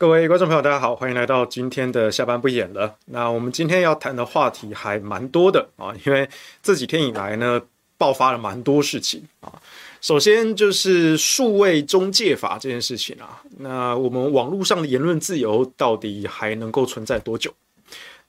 [0.00, 2.94] 各位观众朋友，大家好，欢迎来到今天的下班不演了。
[3.06, 6.28] 那我们今天要谈的话题还蛮多的啊，因为
[6.62, 7.60] 这几天以来呢，
[7.96, 9.52] 爆发了蛮多事情啊。
[10.00, 17.52] 首先就是数位中介法这件事情啊，那我们网络上的言论自由到底还能够存在多久？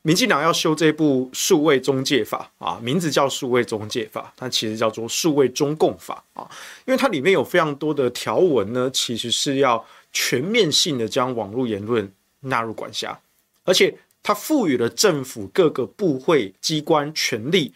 [0.02, 6.50] 民进党要修这部数位中介法啊，名字叫数位中介法，它其实叫做数位中共法啊，
[6.88, 9.86] 因为它里面有非常多的条文呢，其实是要。
[10.12, 13.20] 全面性的将网络言论纳入管辖，
[13.64, 17.74] 而且它赋予了政府各个部会机关权力，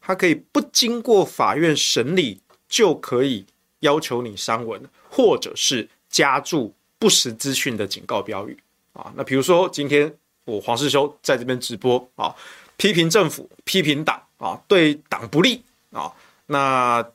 [0.00, 3.46] 它可以不经过法院审理就可以
[3.80, 8.56] 要求你删文，或者是加注不实资讯的警告标语
[8.92, 9.12] 啊。
[9.16, 10.12] 那比如说今天
[10.44, 12.34] 我黄士修在这边直播啊，
[12.76, 15.62] 批评政府、批评党啊，对党不利
[15.92, 16.12] 啊，
[16.46, 17.06] 那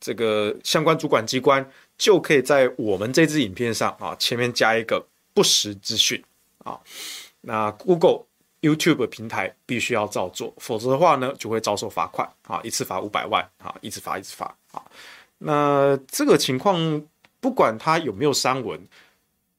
[0.00, 1.68] 这个相关主管机关。
[2.00, 6.24] 就可以在我们这支影片上啊，前面加一个不实资讯
[6.64, 6.80] 啊，
[7.42, 8.24] 那 Google、
[8.62, 14.82] YouTube 平台必须要照做，否则的话呢，就会遭受罚款啊，一次罚五百万啊，一直罚一直罚啊。
[15.40, 17.04] 那这个情况，
[17.38, 18.80] 不管它有没有删文，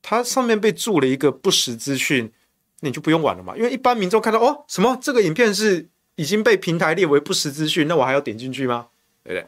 [0.01, 2.31] 它上面被注了一个不实资讯，
[2.79, 8.87] 那你就不用玩了嘛，因为一般民众看到哦，什么这个影片是已经被平台列为不实资讯，那我还要点进去吗？
[9.23, 9.47] 对不对？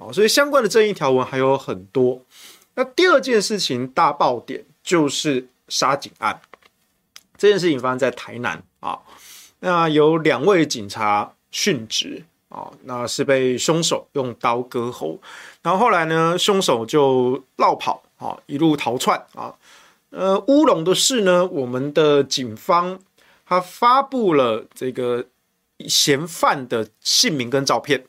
[0.00, 2.22] 哦，所以相关的争议条文还有很多。
[2.74, 6.40] 那第二件事情大爆点就是杀警案，
[7.36, 8.98] 这件事情发生在台南啊。
[9.58, 15.18] 那有两位警察殉职啊，那是被凶手用刀割喉，
[15.60, 19.54] 然后后来呢，凶手就落跑啊，一路逃窜啊。
[20.08, 22.98] 呃，乌龙的是呢，我们的警方
[23.44, 25.26] 他发布了这个
[25.86, 28.06] 嫌犯的姓名跟照片，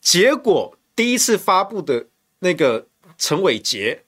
[0.00, 0.74] 结果。
[1.02, 2.06] 第一次发布的
[2.38, 2.86] 那个
[3.18, 4.04] 陈伟杰，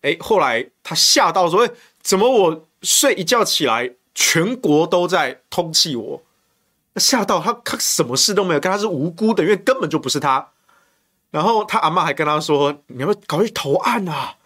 [0.00, 1.70] 哎，后来他吓到说：“哎，
[2.00, 6.22] 怎么我睡一觉起来，全国都在通缉我？”
[6.96, 10.48] 吓到他，他什么事都没有干，他是无辜的，因为根本就不是他。
[11.30, 14.36] 然后他阿妈还跟他说：“你要不要搞去投案啊？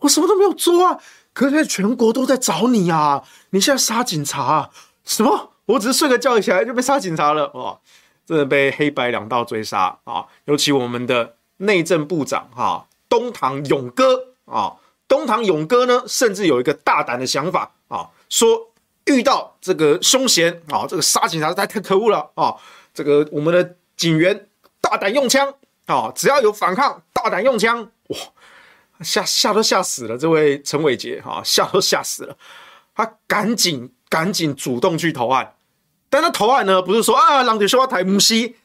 [0.00, 0.98] 我什么都没有做啊，
[1.32, 3.24] 可是现在全国都在找你啊！
[3.48, 4.68] 你现在杀警察？
[5.06, 5.54] 什么？
[5.64, 7.80] 我只是睡个觉起来就被杀警察了哇！”
[8.30, 10.24] 真的被黑白两道追杀啊！
[10.44, 14.76] 尤其我们的内政部长哈东堂勇哥啊，
[15.08, 18.70] 东堂勇哥呢，甚至有一个大胆的想法啊，说
[19.06, 22.54] 遇到这个凶嫌啊，这个杀警察太太可恶了啊！
[22.94, 24.46] 这个我们的警员
[24.80, 25.52] 大胆用枪
[25.86, 28.16] 啊，只要有反抗，大胆用枪哇！
[29.00, 32.36] 吓吓都吓死了，这位陈伟杰哈，吓都吓死了，
[32.94, 35.54] 他赶紧赶紧主动去投案。
[36.10, 38.56] 但他投案呢，不是说啊，让你说话台母西，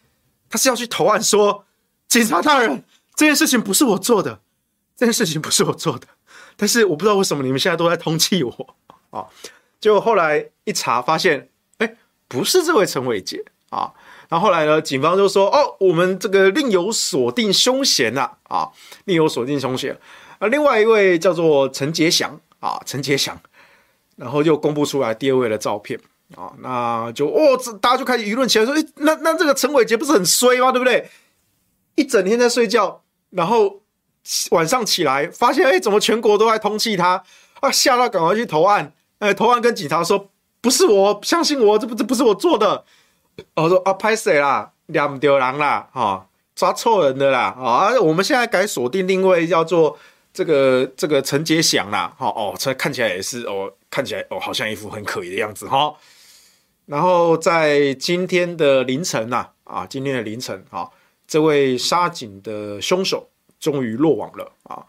[0.49, 1.63] 他是要去投案说，
[2.07, 2.83] 警察大人，
[3.15, 4.39] 这件事情不是我做的，
[4.97, 6.07] 这件事情不是我做的，
[6.57, 8.75] 但是我不知道为什么你们现在都在通缉我
[9.17, 9.27] 啊！
[9.79, 11.95] 结果后来一查发现，哎，
[12.27, 13.93] 不是这位陈伟杰啊，
[14.27, 18.71] 然后后来呢，警方就说，哦，我们这个另有锁定凶嫌呐，啊，
[19.03, 19.95] 另有锁定凶嫌，
[20.39, 23.39] 啊，另外一位叫做陈杰祥啊，陈杰祥，
[24.15, 25.99] 然后又公布出来第二位的照片。
[26.33, 30.71] 啊、哦，那就哦，这大家就开始舆论起来说，诶，那那这个陈伟杰不是很衰吗？
[30.71, 31.07] 对不对？
[31.93, 33.81] 一整天在睡觉，然后
[34.49, 37.23] 晚上起来发现，诶，怎么全国都在通缉他？
[37.61, 40.29] 啊，吓到赶快去投案，哎，投案跟警察说，
[40.61, 42.83] 不是我，相信我，这不这不是我做的。
[43.55, 44.71] 我说啊，拍谁啦？
[44.87, 46.25] 两丢人啦，哈、哦，
[46.55, 49.97] 抓错人的啦，啊，我们现在改锁定定位，叫做
[50.33, 55.95] 这个这个陈杰祥啦，好哦，这看起来也是哦，看起来哦，好像一副很可疑的样子，哈、哦。
[56.85, 60.87] 然后在今天的凌晨呐，啊，今天的凌晨啊，
[61.27, 63.27] 这位杀警的凶手
[63.59, 64.85] 终于落网了啊。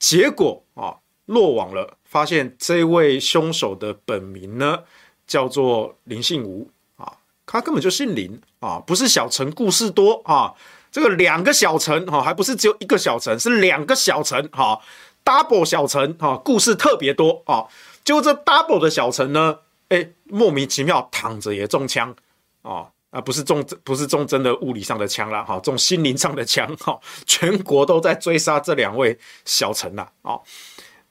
[0.00, 0.96] 结果啊，
[1.26, 4.80] 落网了，发现这位凶手的本名呢
[5.28, 10.54] 叫做林信吾啊，他根本就姓林啊，不是小陈故事多啊。
[10.90, 14.80] 这个两个小陈哈，还不是只有一个小陈，是两个小陈哈
[15.24, 17.66] ，double 小陈哈，故事特别多啊。
[18.02, 19.58] 就这 double 的小陈呢。
[19.88, 22.14] 哎，莫名其妙躺着也中枪
[22.62, 22.90] 哦！
[23.10, 30.38] 啊，不是中不是中真的物理上的枪啦，哈，中心灵上的枪哈，全国都在追杀这两位小陈呐，啊，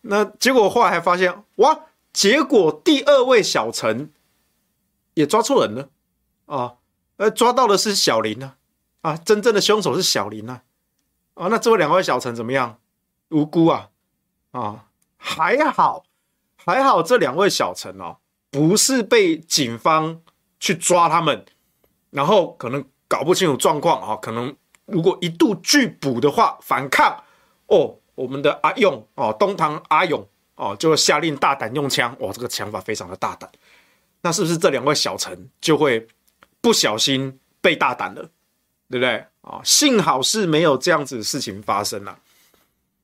[0.01, 4.13] 那结果后来还发现，哇，结果第二位小陈
[5.15, 5.89] 也抓错人了
[6.45, 6.75] 啊，
[7.15, 8.57] 呃，抓到的是小林啊，
[9.01, 10.61] 啊，真正的凶手是小林啊，
[11.33, 12.79] 啊，那这位两位小陈怎么样？
[13.29, 13.89] 无辜啊，
[14.51, 14.85] 啊，
[15.17, 16.05] 还好，
[16.63, 18.17] 还好，这两位小陈哦，
[18.49, 20.21] 不是被警方
[20.59, 21.45] 去抓他们。
[22.09, 24.55] 然后可能搞不清楚状况啊，可能
[24.85, 27.21] 如果一度拒捕的话，反抗
[27.67, 33.51] 哦，我们的阿勇哦，东堂阿勇哦，就下令大胆用枪，哇，这个枪法非常的大胆，
[34.21, 36.07] 那是不是这两位小陈就会
[36.61, 38.21] 不小心被大胆了，
[38.89, 39.61] 对不对啊？
[39.63, 42.17] 幸好是没有这样子的事情发生了，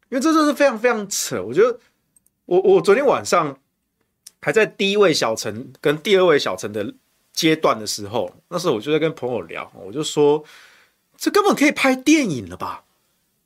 [0.10, 1.44] 因为这真是非常非常扯。
[1.44, 1.78] 我觉得
[2.46, 3.56] 我我昨天晚上
[4.44, 6.94] 还在第一位小陈跟第二位小陈的。
[7.34, 10.44] 阶段的时候，那时候我就在跟朋友聊，我就说，
[11.18, 12.84] 这根本可以拍电影了吧，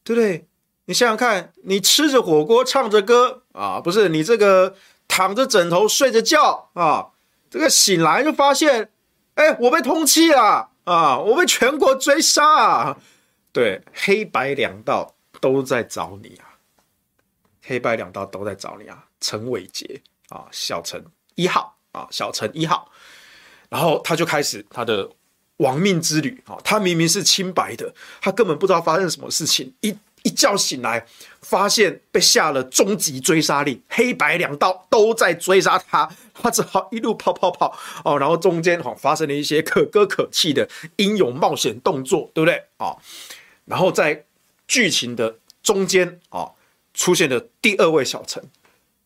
[0.03, 0.45] 对不对？
[0.83, 4.75] 你想想看，你吃着火锅唱着歌啊，不是你这个
[5.07, 7.11] 躺着枕头睡着觉啊，
[7.49, 8.89] 这个醒来就发现，
[9.35, 12.97] 哎，我被通缉了啊，我被全国追杀啊，
[13.53, 16.59] 对，黑白两道都在找你啊，
[17.63, 21.03] 黑白两道都在找你啊，陈伟杰啊，小陈
[21.35, 22.91] 一号啊，小陈一号。
[23.69, 25.09] 然后他就开始他的
[25.57, 26.55] 亡命之旅啊！
[26.63, 29.73] 他明明是清白的，他根本不知道发生什么事情。
[29.81, 29.93] 一
[30.23, 31.05] 一觉醒来，
[31.41, 38.17] 发现被下了终极追杀令，黑白两道都在追杀他，他只好一路跑跑跑哦。
[38.17, 42.95] 然后中间哈发生了一些可歌可泣的英勇冒险动作，对不对啊？
[43.65, 44.25] 然后在
[44.67, 46.51] 剧情的中间啊，
[46.93, 48.41] 出现了第二位小陈，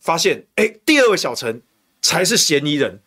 [0.01, 1.61] 发现哎，第二位小陈
[2.01, 2.99] 才是嫌疑人。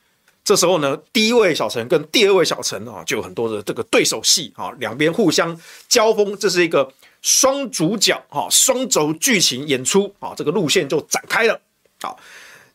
[0.42, 5.58] 这时候呢，第一位小陈跟第二位小陈啊，就有很多的这个对手戏啊，两边互相
[5.88, 11.60] 交锋，这是一个双主角哈双轴剧情演出啊，这个路线就展开了
[12.00, 12.14] 啊。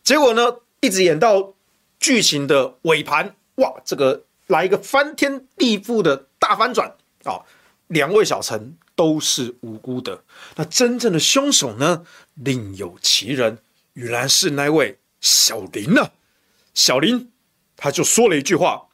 [0.04, 1.54] 结果呢，一直演到
[2.00, 7.42] 剧情的尾盘，哇，这个来一个翻天地覆的大翻转啊！
[7.88, 10.24] 两位小陈都是无辜的，
[10.56, 12.04] 那真正的凶手呢，
[12.36, 13.60] 另有其人，
[14.00, 16.12] 原来是那位小林啊，
[16.74, 17.32] 小林。
[17.82, 18.90] 他就说了一句话：“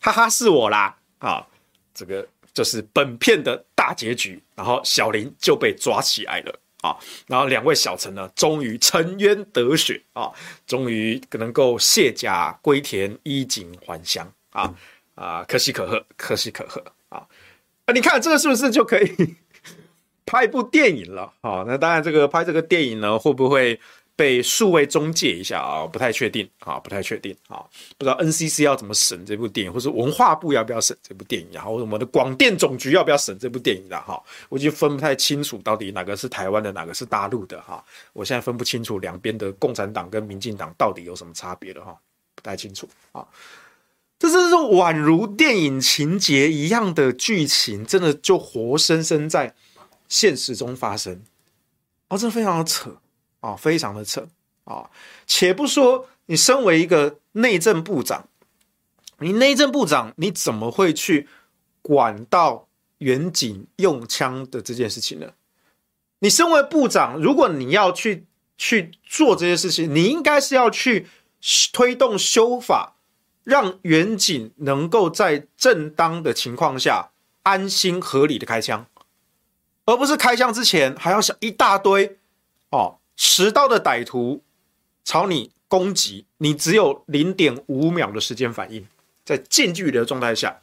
[0.00, 1.46] 哈哈，是我啦！”啊，
[1.92, 4.42] 这个就是本片的大结局。
[4.54, 6.96] 然后小林就被抓起来了啊，
[7.26, 10.30] 然后两位小陈呢，终于沉冤得雪啊，
[10.66, 14.74] 终于能够卸甲归田，衣锦还乡啊
[15.14, 17.26] 啊，可喜可贺，可喜可贺啊！
[17.84, 19.36] 啊，你看这个是不是就可以
[20.24, 21.32] 拍一部电影了？
[21.42, 23.78] 啊，那当然，这个拍这个电影呢，会不会？
[24.16, 27.64] 被数位中介一下啊，不太确定啊，不太确定啊，
[27.98, 41.98] 不知道 NCC 要怎么审这部电影，或是文化部要不要审这部电影，然后我们的广电总局要不要审这部电影的哈，我就分不太清楚到底哪个是台湾的，哪个是大陆的哈，我现在分不清楚两边的共产党跟民进党到底有什么差别了哈，
[42.36, 43.26] 不太清楚啊，
[44.18, 49.54] 这真是宛如电影情节一样的剧情，真的就活生生在
[50.08, 51.20] 现实中发生，
[52.08, 52.96] 哦，真的非常的扯。
[53.44, 54.26] 啊、哦，非常的扯
[54.64, 54.88] 啊、
[55.26, 58.26] 且不说你身为一个内政部长，
[59.18, 61.28] 你内政部长你怎么会去
[61.82, 62.66] 管到
[62.98, 65.32] 远景用枪的这件事情呢？
[66.20, 68.24] 你身为部长，如果你要去
[68.56, 71.06] 去做这些事情，你应该是要去
[71.70, 72.94] 推动修法，
[73.42, 77.10] 让远景能够在正当的情况下
[77.42, 78.86] 安心合理的开枪，
[79.84, 82.16] 而不是开枪之前还要想一大堆
[82.70, 83.00] 哦。
[83.16, 84.42] 持刀的歹徒
[85.04, 88.86] 朝你攻击，你只有零点五秒的时间反应。
[89.24, 90.60] 在近距离的状态下，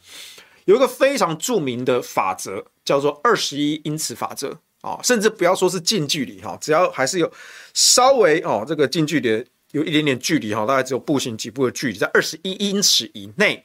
[0.66, 5.00] 有一个非常著名的法则，叫做二十一英尺法则啊。
[5.02, 7.32] 甚至不要说是近距离哈，只要还是有
[7.74, 13.64] 稍微哦，这个近距离有一点点距离哈，大概只有步行几步的距离，在二十一英尺以内，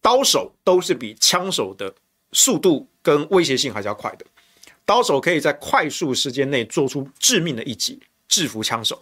[0.00, 1.94] 刀手都是比枪手的
[2.32, 4.24] 速度跟威胁性还是要快的。
[4.88, 8.98] 刀手可以在快速时间内做出致命的一击，制服枪手。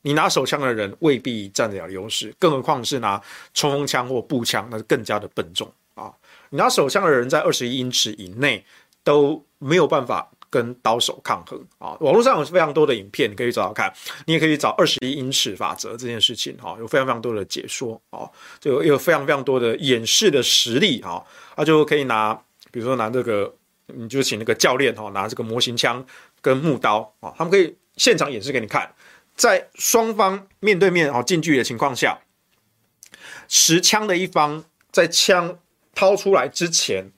[0.00, 3.20] 你拿手枪的人未必占得了优势，更何况是拿
[3.52, 6.10] 冲锋枪或步枪，那是更加的笨重啊！
[6.48, 8.64] 你拿手枪的人在二十一英尺以内
[9.04, 11.94] 都没有办法跟刀手抗衡啊！
[12.00, 13.92] 网络上有非常多的影片，你可以找找看，
[14.24, 18.26] 你也可以找二十一英尺法则这件事情哈，有非常非常多的解说啊，
[18.60, 21.22] 就有非常非常多的演示的实例啊，
[21.54, 22.32] 那就可以拿，
[22.70, 23.54] 比如说拿这个。
[23.88, 26.04] 你就请那个教练哈，拿这个模型枪
[26.40, 28.94] 跟木刀啊，他们可以现场演示给你看，
[29.34, 32.18] 在双方面对面啊近距离的情况下，
[33.48, 35.58] 持枪的一方在枪
[35.94, 37.10] 掏出来之前，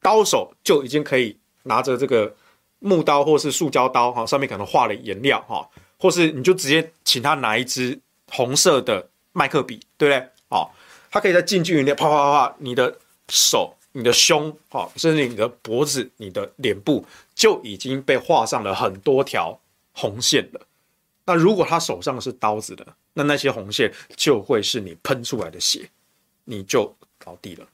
[0.00, 2.34] 刀手就已经可以拿着这个
[2.78, 8.00] 木刀或是塑胶刀哈，上面可能画了颜料哈，或是你就直接请他拿一支
[8.30, 10.28] 红色的麦克笔，对不对？
[10.48, 10.70] 哦，
[11.10, 19.60] 他可以在近距离内啪啪啪啪，你的手、你的胸哈，甚至你的脖子、你的脸部就已经被画上了很多条
[19.92, 20.60] 红线了。
[21.26, 22.84] 那如果他手上是刀子的，
[23.14, 25.88] 那那些红线就会是你喷出来的血，
[26.44, 27.66] 你就倒地了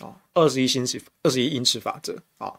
[0.00, 0.16] 啊！
[0.32, 2.52] 二十一星尺，二十一英尺法则啊！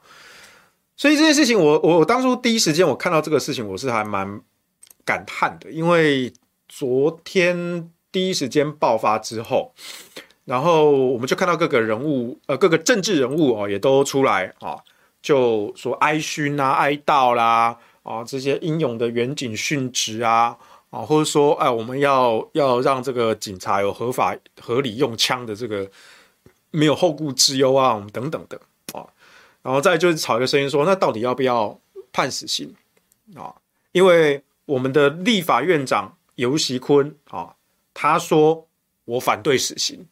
[0.96, 4.40] 所以这件事情我，我我当初第一时间我看到这个事情，我是还蛮
[5.04, 6.32] 感叹的，因为
[6.68, 9.74] 昨天第一时间爆发之后，
[10.50, 14.76] 然后我们就看到各个人物，呃，各个政治人物哦，也都出来啊，
[15.22, 17.78] 就说哀勋啊、哀悼啦。
[18.02, 20.58] 啊，这些英勇的员警殉职啊，
[20.90, 25.88] 啊，或者说，哎，我们要要让这个警察有合法合理用枪的这个
[26.72, 28.60] 没有后顾之忧啊，我们等等的
[28.94, 29.06] 啊，
[29.62, 31.78] 然后再就是吵一个声音说，那到底要不要
[32.12, 32.74] 判死刑
[33.36, 33.54] 啊？
[33.92, 37.54] 因为我们的立法院长游锡堃啊，
[37.94, 38.66] 他说
[39.06, 40.04] 我反对死刑，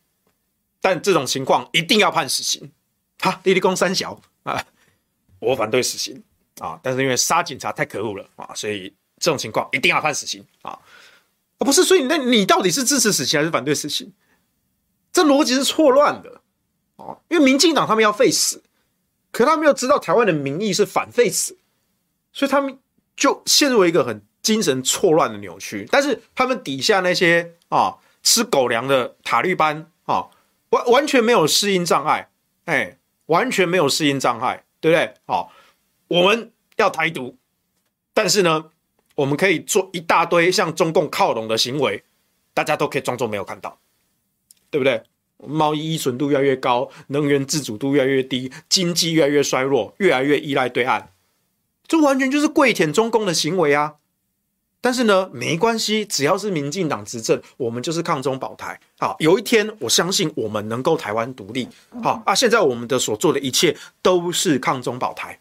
[0.82, 2.72] 但这种情况一定要判死刑。
[3.20, 4.64] 哈，立立功三小啊，
[5.40, 6.24] 我反对死刑。
[6.60, 6.80] 啊！
[6.82, 10.72] 但是因为杀警察太可恶了啊，所以这种情况一定要判死刑啊！
[10.72, 10.80] 啊，
[11.60, 14.12] 不是，所以那你到底是支持死刑还是反对死刑？
[15.14, 16.42] 这逻辑是错乱的
[16.96, 17.18] 啊！
[17.30, 18.64] 因为民进党他们要废死，
[19.32, 21.60] 可他们又知道台湾的民意是反废死，
[22.34, 22.80] 所以他们
[23.16, 25.88] 就陷入一个很精神错乱的扭曲。
[25.92, 30.26] 但是他们底下那些啊吃狗粮的塔利班啊，
[30.70, 32.30] 完完全没有适应障碍，
[32.66, 32.98] 哎，
[33.28, 35.14] 完全没有适应障碍，对不对？
[35.26, 35.52] 好。
[36.10, 37.36] 我们要台独，
[38.14, 38.72] 但是呢，
[39.16, 42.02] 我们可以做一大堆向中共靠拢的行为，
[42.54, 43.78] 大家都可以装作没有看到，
[44.70, 45.04] 对不对？
[45.46, 51.08] 贸易依存度越来越高，能源自主度越来越低，经济越来越衰弱，越来越依赖对岸，
[51.86, 53.96] 这完全就是跪舔中共的行为啊！
[54.88, 58.80] 但是呢，没关系，只要是民进党执政，我们就是抗中保台。
[58.98, 61.68] 好，有一天我相信我们能够台湾独立。
[62.02, 65.38] 好啊，现在我们的所做的一切都是抗中保台。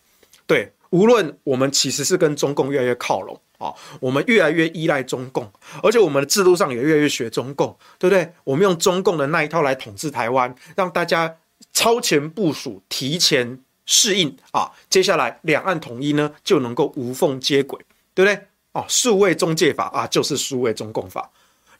[0.48, 5.48] 对，无论我们其实是跟中共越来越靠拢啊，我们越来越依赖中共，
[5.80, 8.28] 而且我们的制度上也越来越学中共，对不对？
[8.42, 11.36] 我们用中共的那一套来统治台湾，让大家
[11.72, 17.80] 超前部署、提前适应啊，接下来两岸统一呢就能够无缝接轨，
[18.12, 18.44] 对不对？
[18.76, 21.30] 哦，数位中介法啊，就是数位中共法。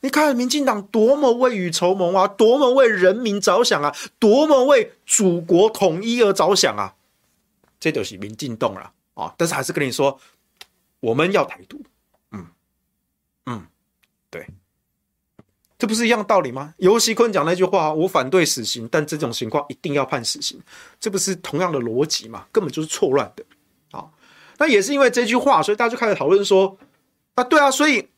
[0.01, 6.95] 你看民进党多么未雨绸缪啊，多么为人民着想啊，多么为祖国统一而着想啊！
[7.79, 9.31] 这就是民进党了啊！
[9.37, 10.19] 但是还是跟你说，
[10.99, 11.79] 我们要台独，
[12.31, 12.47] 嗯
[13.45, 13.67] 嗯，
[14.31, 14.47] 对，
[15.77, 16.73] 这不是一样道理吗？
[16.77, 20.59] 游锡堃讲那句话，我反对死刑，但这种情况一定要判死刑，
[20.99, 22.47] 这不是同样的逻辑吗？
[22.51, 23.43] 根本就是错乱的
[23.91, 24.09] 啊！
[24.59, 26.75] 那也是因为这句话，所以大家就开始讨论说，
[27.37, 28.09] 啊，对啊，所以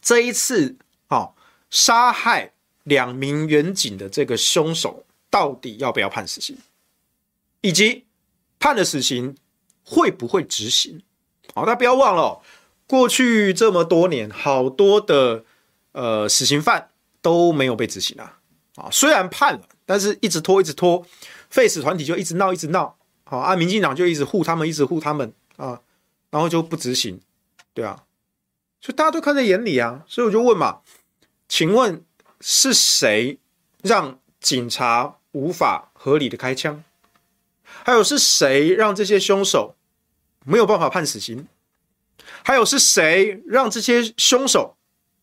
[0.00, 0.76] 这一次
[1.06, 1.30] 啊，
[1.70, 6.58] 杀害两名员警的这个凶手，到底要不要判死刑，
[7.60, 8.04] 以及？
[8.60, 9.36] 判了死刑
[9.84, 11.02] 会不会执行？
[11.54, 12.40] 好，大家不要忘了，
[12.86, 15.44] 过去这么多年，好多的
[15.92, 16.88] 呃死刑犯
[17.20, 18.38] 都没有被执行啊。
[18.76, 21.06] 啊，虽然判了，但是一直拖，一直拖，
[21.50, 22.96] 废死团体就一直闹，一直闹。
[23.24, 25.82] 好，啊，民进党就一直护他们，一直护他们啊，
[26.30, 27.20] 然后就不执行，
[27.74, 28.04] 对啊，
[28.84, 30.04] 所以大家都看在眼里啊。
[30.06, 30.80] 所以我就问嘛，
[31.48, 32.04] 请问
[32.38, 33.38] 是谁
[33.80, 36.84] 让警察无法合理的开枪？
[37.64, 39.74] 还有是谁让这些凶手
[40.44, 41.48] 没有办法判死刑？
[42.42, 44.76] 还有是谁让这些凶手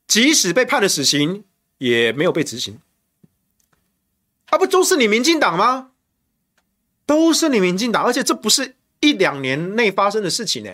[0.08, 1.44] 即使被判了死刑
[1.78, 2.80] 也没有被执行？
[4.48, 5.92] 啊，不都是你民进党吗？
[7.06, 10.72] 都是你民进党，而且这不是一两年内发生的事情呢，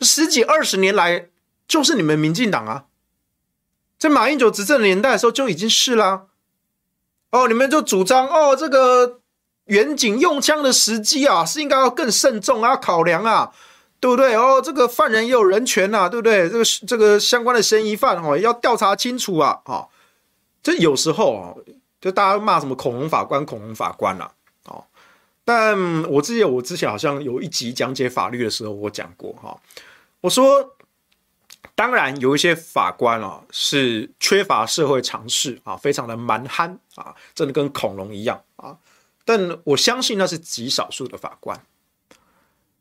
[0.00, 1.28] 十几二十年来
[1.68, 2.86] 就是你们民进党啊，
[3.96, 6.24] 在马英九执政年代的时候就已经是啦。
[7.30, 9.20] 哦，你们就主张哦这个。
[9.68, 13.52] 远警用枪的时机啊，是应该要更慎重啊，考量啊，
[14.00, 14.34] 对不对？
[14.34, 16.48] 哦，这个犯人也有人权呐，对不对？
[16.48, 19.84] 这个这个相关的嫌疑犯哦，要调查清楚啊，啊，
[20.62, 21.52] 这有时候啊，
[22.00, 24.32] 就大家骂什么恐龙法官、恐龙法官啊，
[24.64, 24.82] 哦，
[25.44, 29.54] 但我之前我之前好像有一集讲解法律的时候，我讲过哈，
[30.22, 30.76] 我说，
[31.74, 38.76] 当然有一些法官啊是缺乏社会常识啊，非常的蛮憨啊，真的跟恐龙一样啊。
[39.24, 41.62] 但我相信那是极少数的法官。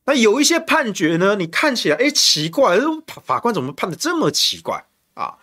[0.05, 2.79] 那有一些判决呢，你看起来哎奇怪，
[3.23, 5.37] 法官怎么判的这么奇怪啊？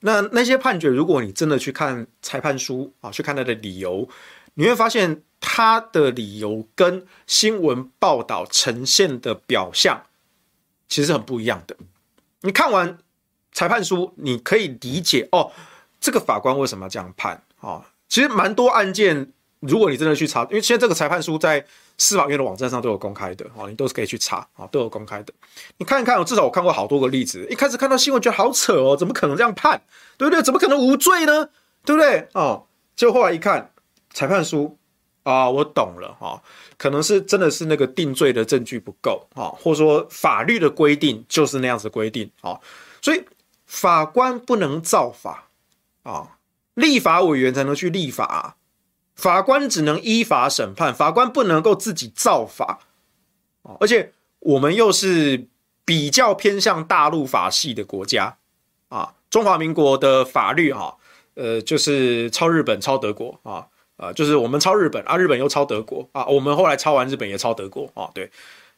[0.00, 4.08] 那那些判决，如果你真的去看裁判书啊，去看他的理由，
[4.54, 10.04] 你会发现他的理由跟新闻报道呈现的表象
[10.88, 11.76] 其实很不一样的。
[12.42, 12.98] 你看完
[13.52, 15.50] 裁判书，你可以理解哦，
[16.00, 17.68] 这个法官为什么这样判啊？
[17.68, 21.64] 哦，其实蛮多案件，如果你真的去查，因为现在这个裁判书在
[21.98, 25.32] 司法院的网站上都有公开的哦，你都是可以去查啊，都有公开的。
[25.76, 27.46] 你看一看，至少我看过好多个例子。
[27.48, 29.80] 一开始看到新闻觉得好扯哦，怎么可能这样判？
[30.16, 30.42] 对不对？
[30.42, 31.48] 怎么可能无罪呢？
[31.84, 32.28] 对不对？
[32.32, 33.70] 哦，结果后来一看
[34.12, 34.76] 裁判书
[35.22, 36.42] 啊，我懂了哈，
[36.76, 42.60] 可能是真的是那个定罪的证据不够啊，或者说法律的规定就是那样子规定啊，
[43.00, 43.24] 所以
[43.66, 45.48] 法官不能造法
[46.02, 46.38] 啊，
[46.74, 48.56] 立法委员才能去立法。
[49.14, 52.80] 法官只能依法审判，法官不能够自己造法，
[53.78, 54.10] 而且
[54.40, 55.46] 我们又是
[55.84, 58.38] 比较偏向大陆法系的国家
[58.88, 60.96] 啊，中华民国的法律哈，
[61.34, 63.68] 呃，就是抄日本、抄德国啊，
[64.02, 68.28] 啊，就是我们抄日本啊，日本又抄德国啊，我们后来抄完日本也抄德国啊，对，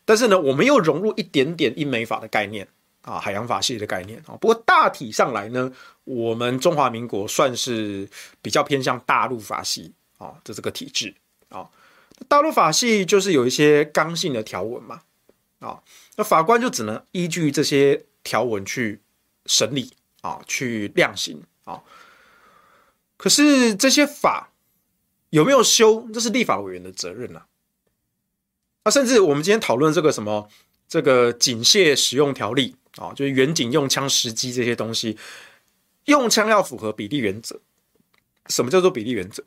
[0.04, 2.69] 但是呢，我们又融入一点点英美法的概念
[3.00, 5.73] 啊，海洋法系的概念啊，不过大体上来呢，
[6.04, 8.07] 我们中华民国算是
[8.43, 9.93] 比较偏向大陆法系。
[10.16, 11.12] 啊，这这个体制
[11.49, 11.69] 啊，
[12.28, 15.02] 大陆法系就是有一些刚性的条文嘛，
[15.59, 15.83] 啊，
[16.14, 19.00] 那法官就只能依据这些条文去
[19.45, 21.83] 审理啊，去量刑啊。
[23.16, 24.52] 可是这些法
[25.34, 27.42] 有没有修，这是立法委员的责任呐。
[28.84, 30.48] 啊，甚至我们今天讨论这个什么
[30.86, 35.18] 这个警械使用条例啊，就是远警用枪时机这些东西，
[36.04, 37.60] 用枪要符合比例原则。
[38.46, 39.42] 什么叫做比例原则？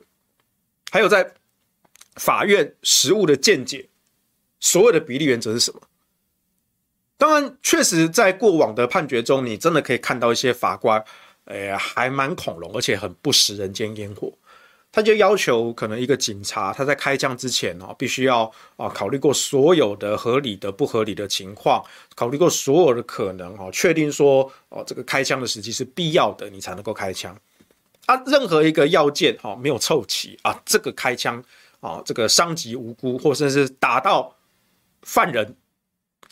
[0.90, 1.32] 还有在
[2.16, 3.88] 法院实务的见解，
[4.60, 5.80] 所有的比例原则是什么？
[7.16, 11.02] 当然，确实在过往的判决中，你真的可以看到一些法官，
[11.46, 14.30] 哎，还蛮恐龙，而且很不食人间烟火。
[14.90, 27.38] 他就要求，可能一个警察他在开枪之前哦，必须要啊考虑过所有的合理的、不合理的情况，考虑过所有的可能哦，确定说哦这个开枪的时机是必要的，你才能够开枪。
[28.06, 31.44] 啊，任何一个要件哈没有凑齐啊，这个开枪
[31.80, 34.34] 啊，这个伤及无辜，或者是打到
[35.02, 35.54] 犯人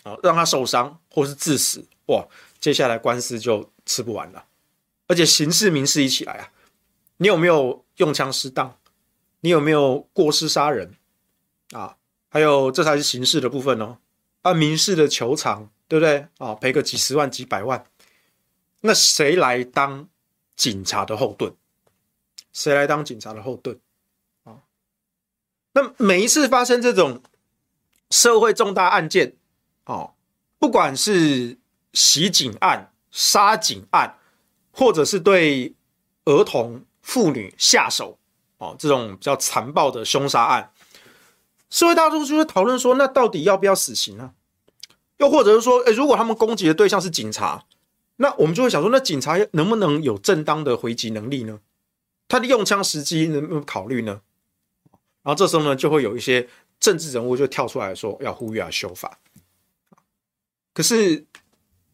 [0.02, 2.26] 啊，让他受伤或是致死，哇，
[2.58, 4.42] 接下来官司就吃不完了。
[5.06, 6.48] 而且刑事民事一起来啊，
[7.18, 8.78] 你有没有用枪失当？
[9.40, 10.94] 你有没有过失杀人？
[11.72, 11.96] 啊，
[12.28, 13.98] 还有这才是刑事的部分哦。
[14.42, 16.54] 按民事的求偿，对不对啊？
[16.54, 17.84] 赔个几十万、几百万，
[18.82, 20.08] 那谁来当
[20.54, 21.54] 警察的后盾？
[22.52, 23.78] 谁来当警察的后盾
[24.44, 24.62] 啊？
[25.72, 27.22] 那每一次发生这种
[28.10, 29.34] 社会重大案件，
[29.84, 30.14] 哦，
[30.58, 31.58] 不管是
[31.92, 34.18] 袭警案、杀警案，
[34.70, 35.74] 或者是对
[36.24, 38.18] 儿童、妇女下手，
[38.58, 40.72] 哦，这种比较残暴的凶杀案，
[41.70, 44.34] 社会大众就会讨论说，那到底要不要死刑呢？
[45.18, 47.64] 又或者是说，诶，如果他们攻击的对象是警察，
[48.16, 51.60] 那我们就会想说，那警察能不能有正当的回击能力呢？
[52.26, 54.20] 他的用枪时机能不能考虑呢？
[55.22, 56.48] 然后这时候呢，就会有一些
[56.80, 59.20] 政治人物就跳出来说要呼吁要修法。
[60.74, 61.24] 可是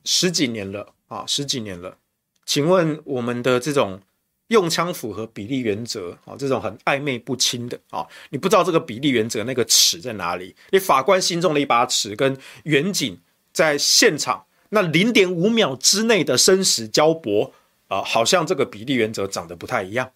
[0.05, 1.99] 十几年了啊，十几年了，
[2.47, 4.01] 请问我们的这种
[4.53, 10.55] 用枪符合比例原则啊，这种很暧昧不清的啊，你不知道这个比例原则那个尺在哪里？
[10.71, 13.19] 你法官心中的一把尺跟远景
[13.53, 17.53] 在现场那零点五秒之内的生死交搏
[17.89, 20.11] 啊，好像这个比例原则长得不太一样。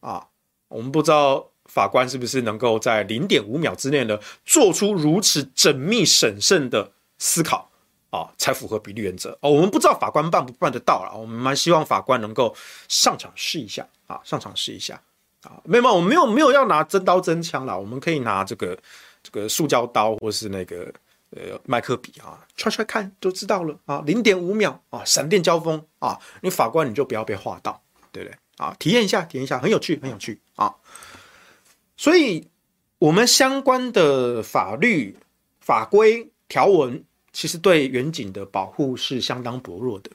[0.00, 0.26] 啊，
[0.68, 7.70] 我们不知道法官是不是能够在零点五秒之内呢，做出如此缜密审慎的思考
[8.16, 9.50] 啊，才符合比例原则哦。
[9.50, 12.54] 我们不知道法官办不办得到啦，我们蛮希望法官能够
[12.88, 15.00] 上场试一下啊，上场试一下
[15.42, 15.60] 啊。
[15.64, 18.78] 没有，我们没有没有要拿真刀真枪啦，我们可以拿这个
[19.22, 20.90] 这个塑胶刀或是那个
[21.30, 24.02] 呃麦克笔啊，踹踹看就知道了啊。
[24.06, 28.38] 零点五秒啊，闪电交锋啊，你法官你就不要被划到，对不对？
[28.56, 30.74] 啊，体验一下，体验一下，很有趣，很有趣啊！
[31.98, 32.48] 所以，
[32.98, 35.14] 我们相关的法律
[35.60, 37.04] 法规条文，
[37.36, 40.10] 其实对远景的保护是相当薄弱的。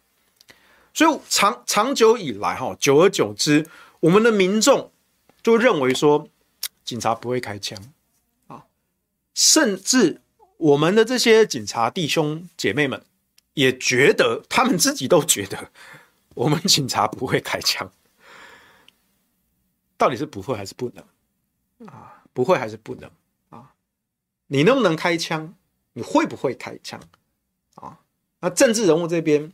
[0.92, 4.92] 所以长长久以来，哈，久而久之，我们的民众
[5.44, 6.28] 就认为说，
[6.84, 7.78] 警察不会开枪
[8.48, 8.66] 啊，
[9.36, 10.20] 甚至
[10.58, 13.00] 我们的这些警察弟兄姐妹们
[13.54, 15.70] 也觉得，他们自己都觉得，
[16.34, 17.92] 我们警察不会开枪。
[19.96, 22.24] 到底是不会还是不能啊？
[22.34, 23.12] 不会还是不能
[23.52, 23.74] 啊？
[24.48, 25.54] 你能不能开枪？
[25.94, 27.00] 你会不会开枪
[27.76, 28.00] 啊？
[28.40, 29.52] 那政治人物这边，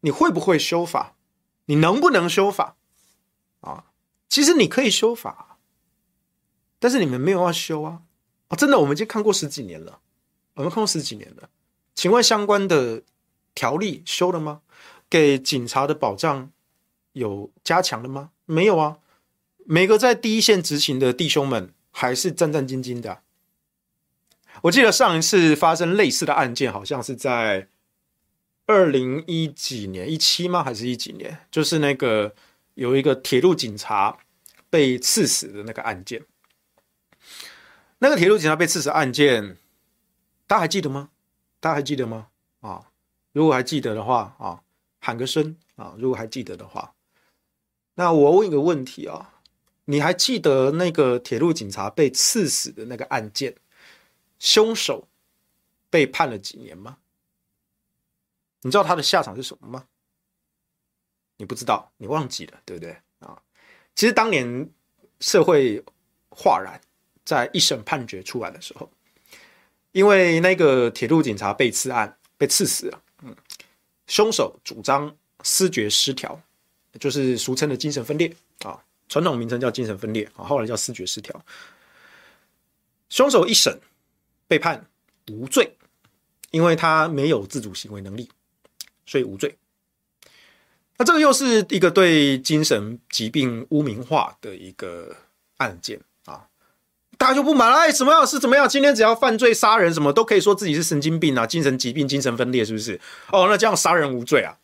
[0.00, 1.14] 你会不会修法？
[1.66, 2.76] 你能不能修法
[3.60, 3.86] 啊？
[4.28, 5.58] 其实你可以修法，
[6.78, 8.02] 但是你们没有要修啊！
[8.48, 10.00] 啊，真的，我们已经看过十几年了，
[10.54, 11.48] 我们看过十几年了。
[11.94, 13.02] 请问相关的
[13.54, 14.62] 条例修了吗？
[15.08, 16.50] 给警察的保障
[17.12, 18.30] 有加强了吗？
[18.44, 18.98] 没有啊！
[19.64, 23.22] 每个在第一线执勤的弟兄们还是战战兢兢的。
[24.62, 27.68] 我记得上一次发生类似的案件，好像是在
[28.66, 30.64] 二零一几年，一七吗？
[30.64, 31.38] 还是一几年？
[31.50, 32.34] 就是那个
[32.74, 34.18] 有一个铁路警察
[34.68, 36.24] 被刺死的那个案件。
[37.98, 39.56] 那个铁路警察被刺死案件，
[40.46, 41.10] 大家还记得吗？
[41.60, 42.28] 大家还记得吗？
[42.60, 42.88] 啊，
[43.32, 44.60] 如果还记得的话啊，
[44.98, 45.94] 喊个声啊！
[45.98, 46.94] 如果还记得的话，
[47.94, 49.34] 那我问一个问题啊，
[49.84, 53.54] 你还记得那个铁路警察被刺死的那个案件，
[54.38, 55.08] 凶手
[55.90, 56.98] 被判了几年吗？
[58.62, 59.86] 你知道他的下场是什么吗？
[61.36, 63.40] 你不知道，你忘记了，对不对啊？
[63.94, 64.70] 其实当年
[65.20, 65.84] 社会
[66.30, 66.80] 哗然。
[67.26, 68.88] 在一审判决出来的时候，
[69.90, 73.36] 因为那个铁路警察被刺案被刺死了，嗯，
[74.06, 76.40] 凶手主张思觉失调，
[77.00, 81.44] 就是俗称的精神分裂啊，传统名称叫精神分裂啊，后来叫思觉失调。
[83.08, 83.76] 凶手一审
[84.48, 84.86] 被判
[85.30, 85.76] 无罪，
[86.50, 88.28] 因为他没有自主行为能力，
[89.04, 89.56] 所以无罪。
[90.98, 95.14] 那这个又是一个对精神疾病污名化的一个
[95.58, 96.48] 案件啊。
[97.18, 98.68] 大家就不满了，哎，什么样是怎么样？
[98.68, 103.00] 今天只要犯罪杀人，什么都可以说自己是神经病啊，精神疾病、精神分裂，是不是？
[103.32, 104.58] 哦，那这样杀人无罪啊？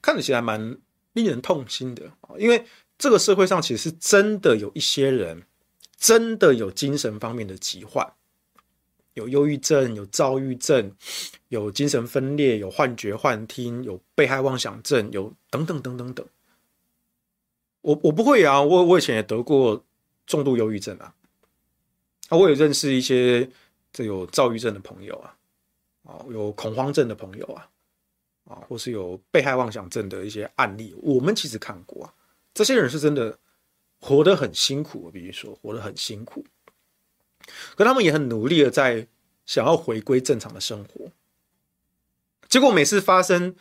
[0.00, 0.78] 看起来蛮
[1.12, 2.66] 令人痛心的，因为
[2.98, 5.44] 这个社会上其实是真的有一些人，
[6.02, 8.04] 真的有精神方面的疾患，
[9.14, 10.90] 有忧郁症、有躁郁症、
[11.46, 16.26] 有精神分裂、有幻觉、幻听、有被害妄想症、有等等等等等。
[17.82, 19.84] 我我不会啊，我我以前也得过
[20.26, 21.14] 重度忧郁症啊，
[22.30, 23.48] 啊，我也认识一些
[23.92, 25.36] 这有躁郁症的朋友啊，
[26.02, 27.70] 啊，有恐慌症的朋友啊，
[28.48, 32.12] 啊，或是有被害妄想症的一些案例，我们其实看过啊，
[32.52, 33.38] 这些人是真的
[34.02, 36.44] 活得很辛苦，我必须说活得很辛苦，
[37.76, 39.06] 可他们也很努力的在
[39.46, 41.06] 想要回归正常的生活，
[42.48, 43.54] 结果每次发生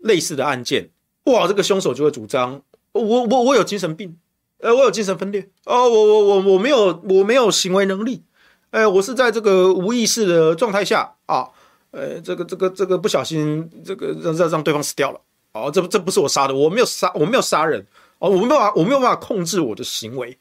[0.00, 0.90] 类似的案件，
[1.24, 2.62] 哇，这个凶手就会主张。
[2.92, 4.18] 我我我有精神病，
[4.58, 8.24] 呃，我有精神分裂，哦，我我我我没有我没有行为能力，
[8.70, 11.48] 哎，我是在这个无意识的状态下啊，
[11.92, 15.20] 呃，这个这个这个不小心这个让让让对方死掉了，
[15.52, 17.86] 哦，这不这不是我杀的，我没有杀我没有杀人，
[18.20, 20.38] 哦，我没有办法我没有办法控制我的行为，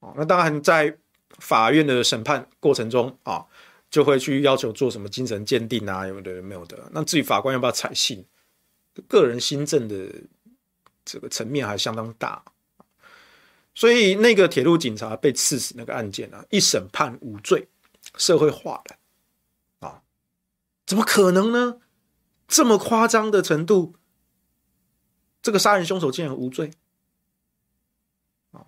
[0.00, 0.98] 哦，那当然在
[1.38, 3.46] 法院的审判过程中啊，
[3.88, 8.26] 就会去要求做什么精神鉴定啊，有的没有的，那至于法官要不要采信，
[9.06, 10.12] 个人心证的。
[11.06, 12.42] 这个层面还相当大，
[13.74, 17.68] 所以那个铁路警察被刺死那个案件啊，一审判无罪，
[18.16, 20.00] 社会化了啊，
[20.86, 21.76] 怎么可能呢？
[22.48, 23.96] 这么夸张的程度，
[25.44, 26.68] 这个杀人凶手竟然无罪
[28.50, 28.66] 啊！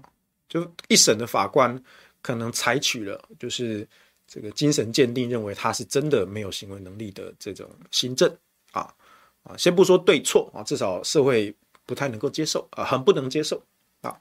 [0.49, 1.83] 就一审的法官
[2.23, 3.85] 可能采取了就是
[4.29, 8.33] 这个精神鉴定，认为他是真的没有行为能力的这种新证
[8.71, 8.95] 啊
[9.43, 11.53] 啊，先不说对错啊，至少社会。
[11.89, 13.63] 不太能够接受啊，很不能接受
[14.01, 14.21] 啊。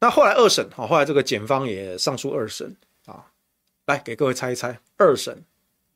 [0.00, 3.30] 那后来二审啊，后来这个检方也上诉二审啊，
[3.84, 5.44] 来给各位猜一猜，二审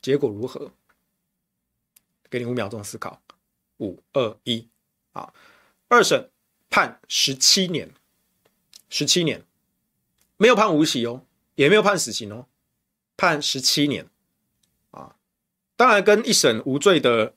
[0.00, 0.70] 结果如何？
[2.30, 3.20] 给你五秒钟思考，
[3.78, 4.68] 五二一
[5.12, 5.33] 啊，
[5.88, 6.31] 二审
[6.68, 7.90] 判十七年，
[8.88, 9.44] 十七年
[10.37, 12.46] 没有判无期哦，也没有判死刑哦，
[13.16, 14.09] 判十七年
[14.90, 15.16] 啊。
[15.77, 17.35] 当然跟一审无罪的。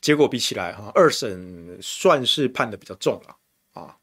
[0.00, 3.36] 结果比起来，哈，二审算是判的比较重了
[3.72, 3.96] 啊，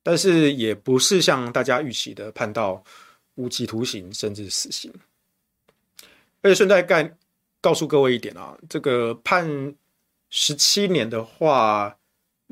[0.00, 2.80] 但是也不是像大家预期的判到
[3.34, 4.94] 无期徒刑甚至死刑。
[6.42, 7.16] 而且顺带概
[7.60, 9.74] 告诉各位一点啊，这个判
[10.30, 11.98] 十七年的话，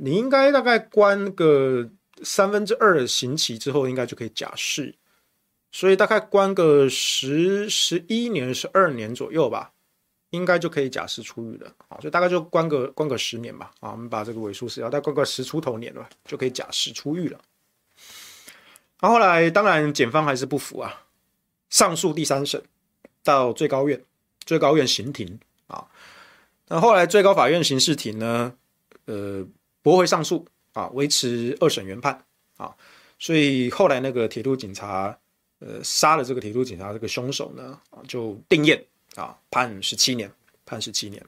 [0.03, 1.91] 你应该大概关个
[2.23, 4.95] 三分之二的刑期之后，应该就可以假释，
[5.71, 9.73] 所以大概关个十十一年、十二年左右吧。
[10.31, 17.41] 应该就可以假释出狱了啊，所以大概就关个关个十年吧啊，我们把这个尾数是要再关个十出头年了，就可以假释出狱了。
[19.01, 21.03] 然后后来当然检方还是不服啊，
[21.69, 22.63] 上诉第三审
[23.25, 24.05] 到最高院，
[24.47, 25.89] 最高院刑庭啊，
[26.69, 28.55] 那后来最高法院刑事庭呢，
[29.07, 29.45] 呃，
[29.83, 32.25] 驳回上诉啊，维持二审原判
[32.57, 32.75] 啊，
[33.19, 35.19] 所以后来那个铁路警察，
[35.59, 38.83] 呃，杀了这个铁路警察这个凶手呢，啊，就定谳。
[39.17, 40.31] 啊，判十七年，
[40.65, 41.21] 判十七年，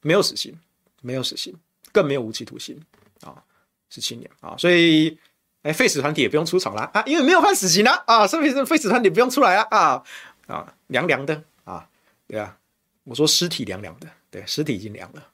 [0.00, 0.52] 没有死刑，
[1.00, 1.54] 没有死刑，
[1.92, 2.76] 更没有无期徒刑
[3.20, 3.40] 啊，
[3.88, 5.16] 十七年啊，所以
[5.62, 10.04] 哎，废死团体也不用出场了啊，因为没有判死刑了啊，所以废死团体不用出来啊啊
[10.48, 11.88] 啊，凉凉的啊，
[12.26, 12.58] 对啊，
[13.04, 15.24] 我说尸体凉凉的，对，尸体已经凉了，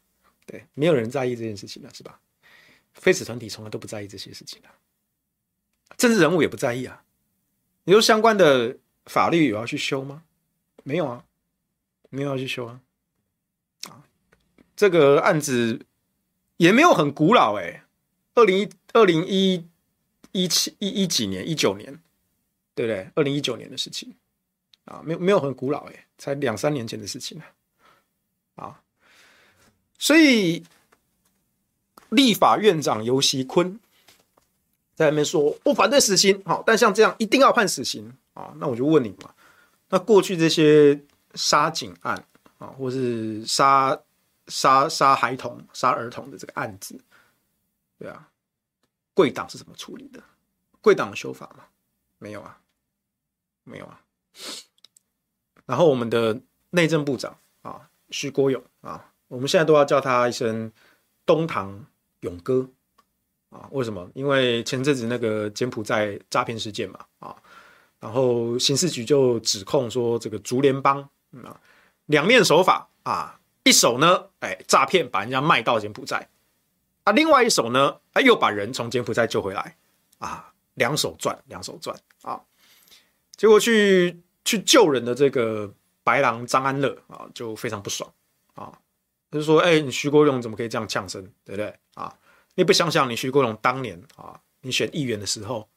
[0.45, 2.21] 对，没有人在意这件事情了，是吧？
[3.01, 4.69] 非死团体从来都不在意这些事情的，
[5.97, 7.03] 政治人物也不在意啊。
[7.83, 10.23] 你说相关的法律有要去修吗？
[10.85, 11.25] 没有啊，
[12.11, 12.81] 没有要去修啊。
[13.89, 14.05] 啊，
[14.77, 15.85] 这个案子
[16.59, 17.85] 也没有很古老哎、
[18.37, 19.67] 二零一二零一。
[20.33, 21.93] 一七一一几年，一九年，
[22.77, 23.11] 对不对？
[23.17, 24.15] 二零一九年的事情
[24.85, 27.51] 啊，没有没有很古老哎，才两三年前的事情啊，
[28.55, 28.83] 啊，
[29.99, 30.63] 所以
[32.11, 33.79] 立法院长游锡坤
[34.95, 39.35] 在那边说，我反对死刑，好，但像这样一定要判死刑啊，那我就问你嘛，
[39.89, 41.01] 那过去这些
[41.35, 42.25] 杀警案
[42.59, 43.99] 啊，或是杀
[44.49, 47.01] 杀杀孩童、杀儿童的这个案子，
[47.99, 48.27] 对啊。
[49.13, 50.23] 贵党是怎么处理的？
[50.81, 51.65] 贵党的修法吗？
[52.19, 52.59] 没有啊，
[53.65, 54.01] 没有啊。
[55.67, 60.73] 然后我们的内政部长啊，徐国勇啊，我们现在都要叫他一声
[61.27, 61.85] “东堂
[62.21, 62.69] 勇哥”
[63.51, 63.69] 啊。
[63.73, 64.09] 为什么？
[64.15, 67.37] 因为前阵子那个柬埔寨诈骗事件嘛啊，
[67.99, 71.01] 然后刑事局就指控说这个竹联帮
[71.43, 71.61] 啊
[72.07, 76.29] 两面手法啊，一手呢哎诈骗把人家卖到柬埔寨。
[77.05, 79.75] 啊，另外一手呢，啊，又把人从柬埔寨救回来，
[80.19, 82.39] 啊，两手赚，两手赚啊！
[83.37, 85.73] 结果去去救人的这个
[86.05, 88.13] 白狼张安乐啊，就非常不爽
[88.55, 88.71] 啊，
[89.31, 91.79] 他就说：“哎、你徐国勇怎么可以这样呛声，对不对？
[91.95, 92.19] 啊，
[92.57, 95.69] 你不想想，你徐国勇当年啊，你选议员的时候，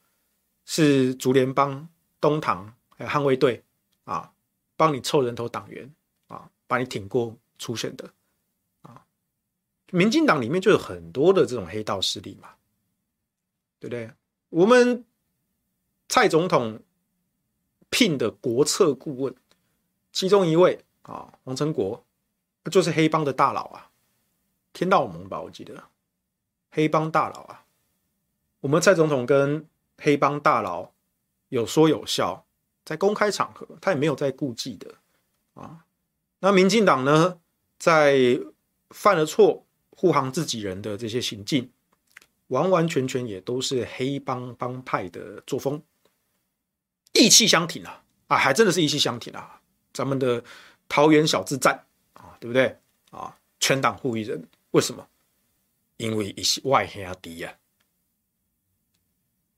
[0.64, 1.88] 是竹联帮、
[2.20, 3.62] 东堂还有捍卫队
[4.04, 4.32] 啊，
[4.76, 5.88] 帮你凑人头党员
[6.26, 8.10] 啊，把你挺过初选的
[8.82, 9.04] 啊。”
[9.92, 12.50] 民进党里面就有很多的这种黑道势力嘛，
[13.78, 14.10] 对不对？
[14.48, 15.04] 我们
[16.08, 16.80] 蔡总统
[17.90, 19.34] 聘的国策顾问，
[20.12, 22.04] 其中一位啊，黄成国，
[22.70, 23.90] 就是黑帮的大佬啊，
[24.72, 25.84] 天道盟吧，我记得，
[26.70, 27.64] 黑帮大佬啊。
[28.60, 30.92] 我们蔡总统跟黑帮大佬
[31.48, 32.44] 有说有笑，
[32.84, 34.94] 在公开场合，他也没有在顾忌的
[35.54, 35.84] 啊。
[36.40, 37.38] 那民进党呢，
[37.78, 38.40] 在
[38.90, 39.64] 犯了错。
[39.96, 41.70] 护航自己人的这些行径，
[42.48, 45.80] 完完全全也都是黑帮帮派的作风，
[47.12, 48.02] 义气相挺啊！
[48.26, 49.60] 啊，还真的是义气相挺啊！
[49.92, 50.42] 咱们的
[50.88, 51.86] 桃园小智战，
[52.44, 52.78] 对不对
[53.10, 53.38] 啊？
[53.58, 55.08] 全党护一人，为什么？
[55.96, 57.56] 因为伊是外兄弟呀，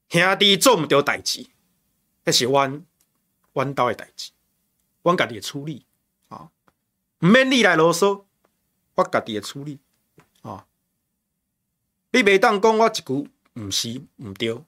[0.09, 1.49] 兄弟做唔到代志，
[2.23, 2.87] 那是弯
[3.55, 4.31] 弯刀的代志，
[5.03, 5.85] 我家己的处理
[6.29, 6.53] 啊，
[7.19, 8.25] 唔免你来啰嗦，
[8.95, 9.81] 我家己的处理
[10.43, 10.69] 啊。
[12.13, 14.63] 你袂当讲我一句毋是毋对，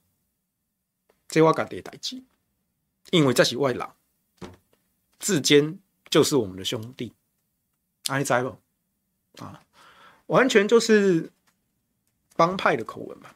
[1.29, 2.21] 这我家己的代志，
[3.13, 3.89] 因为这是外人，
[5.21, 5.79] 志坚
[6.11, 7.13] 就是我们的兄弟，
[8.09, 9.45] 啊，你知不？
[9.45, 9.63] 啊，
[10.27, 11.31] 完全就是
[12.35, 13.31] 帮派的口吻嘛？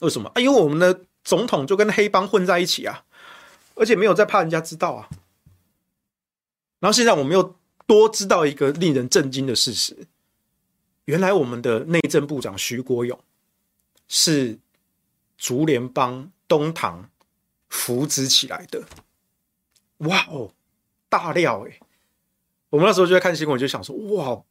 [0.00, 0.30] 为什么？
[0.30, 3.04] 啊，因为我们的总统就跟黑帮混在一起啊，
[3.74, 5.08] 而且没有在怕人家知道啊。
[6.80, 7.56] 然后现在我们又
[7.86, 10.06] 多知道一个令人震惊的事实。
[11.06, 13.18] 原来我们的内政部长徐国勇
[14.08, 14.58] 是
[15.36, 17.10] 竹联帮东堂
[17.68, 18.84] 扶植起来的，
[19.98, 20.52] 哇哦，
[21.08, 21.78] 大料哎！
[22.74, 24.42] 我们那时候就在看新闻，就想说哇，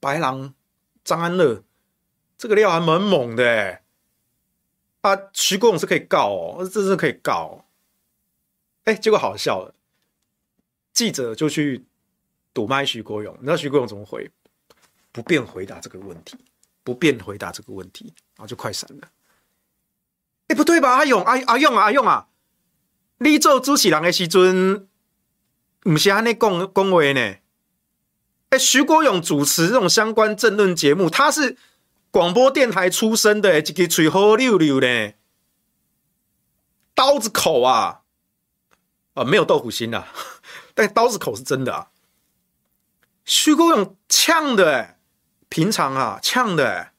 [0.00, 0.54] 白狼
[1.04, 1.62] 张安乐
[2.38, 3.82] 这个料还蛮猛的！
[5.02, 7.64] 啊，徐国勇是可以告哦，这是可以告哦。
[8.84, 9.74] 哎，结果好笑了，
[10.94, 11.84] 记者就去
[12.54, 14.30] 堵麦徐国勇，你知道徐国勇怎么回？
[15.12, 16.38] 不便回答这个问题，
[16.82, 19.08] 不便回答这个问题，然后就快闪了。
[20.48, 20.94] 哎，不对吧？
[20.94, 22.28] 阿勇，阿阿勇啊，阿勇啊，
[23.18, 24.88] 你做主持人的时阵，
[25.80, 27.36] 不是安尼讲讲话呢？
[28.50, 31.56] 哎，徐国勇主持这种相关政论节目，他是
[32.10, 35.12] 广播电台出身的，一个嘴好溜溜呢，
[36.94, 38.02] 刀子口啊，
[39.14, 40.08] 啊，没有豆腐心啊，
[40.74, 41.90] 但刀子口是真的啊。
[43.24, 44.92] 徐国勇呛的哎。
[45.48, 46.92] 平常啊，呛的、欸，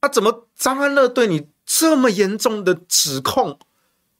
[0.00, 3.60] 啊，怎么张安乐对你这么严重的指控，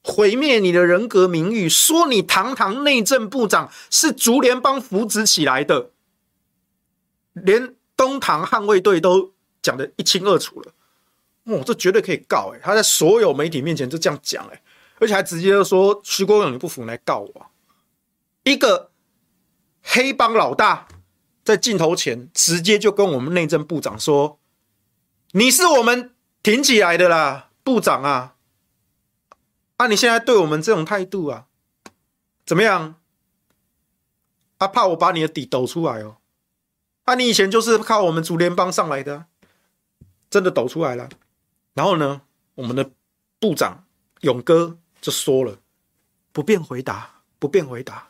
[0.04, 5.90] 毁灭你的人格名誉，说你堂堂内政部长是竹联帮扶植起来的，
[7.32, 10.72] 连东堂捍卫队都讲得一清二楚了，
[11.44, 14.62] 哦，这绝对可以告哎、他在所有媒体面前就这样讲哎、
[15.00, 17.46] 而且还直接说徐国勇你不服来告我，
[18.44, 18.90] 一个
[19.82, 20.86] 黑帮老大。
[21.44, 24.40] 在镜头前，直接就跟我们内政部长说
[25.32, 28.33] ：“你是我们挺起来的啦，部长啊，
[29.84, 31.46] 啊，你现在对我们这种态度啊，
[32.46, 32.98] 怎么样？
[34.56, 36.16] 啊，怕我把你的底抖出来哦。
[37.04, 39.26] 啊，你以前就是靠我们竹联帮上来的，
[40.30, 41.10] 真的抖出来了。
[41.74, 42.22] 然后呢，
[42.54, 42.92] 我们的
[43.38, 43.84] 部长
[44.22, 45.58] 勇哥就说了，
[46.32, 48.08] 不便回答，不便回答，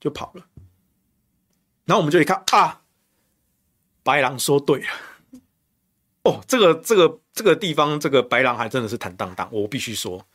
[0.00, 0.44] 就跑了。
[1.84, 2.82] 然后我们就一看啊，
[4.02, 4.88] 白狼说对了。
[6.24, 9.48] 哦，这个这个这个地方，这个白狼还真的是坦荡荡。
[9.52, 10.26] 我必须说，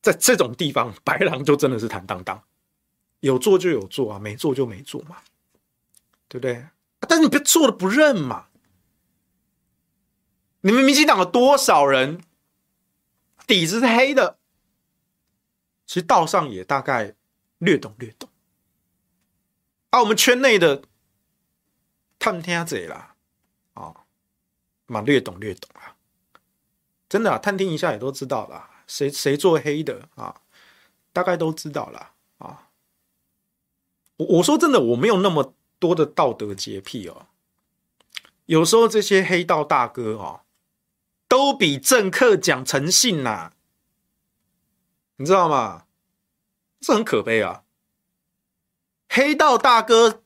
[0.00, 2.42] 在这种地方，白狼就真的是坦荡荡，
[3.20, 5.18] 有做就有做啊，没做就没做嘛，
[6.28, 6.66] 对不对？
[7.00, 8.46] 但是你别做了不认嘛。
[10.62, 12.22] 你们民进党有多少人
[13.46, 14.38] 底子是黑的？
[15.86, 17.14] 其实道上也大概
[17.58, 18.28] 略懂略懂。
[19.88, 20.82] 啊，我们圈内的
[22.18, 23.16] 探听者啦，
[23.74, 24.04] 啊，
[24.86, 25.96] 蛮略懂略懂啊，
[27.08, 30.40] 真的啊，探听一下也都知道了，谁谁做黑的啊，
[31.12, 32.70] 大概都知道了啊。
[34.16, 37.28] 我我说真的，我没有那么多的道德洁癖哦。
[38.46, 40.40] 有时候这些黑道大哥哦，
[41.28, 43.52] 都比政客讲诚信呐，
[45.16, 45.84] 你知道吗？
[46.80, 47.62] 这很可悲啊。
[49.08, 50.24] 黑道大哥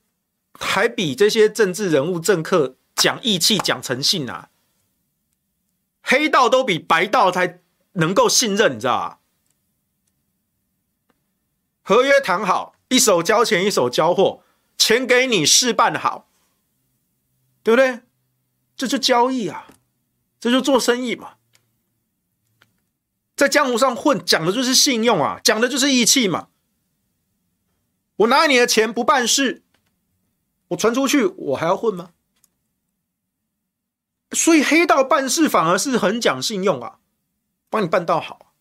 [0.58, 4.50] 还比这些政治人物、政客讲义气、讲诚信啊！
[6.00, 7.62] 黑道都比白道才
[7.94, 9.18] 能够信任，你知道吧？
[11.82, 14.42] 合约谈好，一手交钱，一手交货，
[14.78, 16.28] 钱给你，事办好，
[17.62, 18.00] 对不对？
[18.76, 19.66] 这就交易啊，
[20.38, 21.34] 这就做生意嘛。
[23.36, 26.48] 在江湖上混，讲的就是信用啊，讲的就是义气嘛。
[28.16, 29.62] 我拿你的钱不办事，
[30.68, 32.10] 我传出去，我还要混吗？
[34.32, 36.98] 所以黑道办事反而是很讲信用啊，
[37.74, 38.54] 帮你办到好。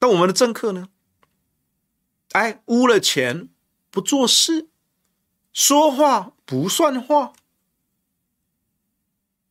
[0.00, 0.88] 但我们的政客呢？
[2.32, 3.48] 哎，污了钱
[3.90, 4.68] 不做事，
[5.52, 7.32] 说话不算话。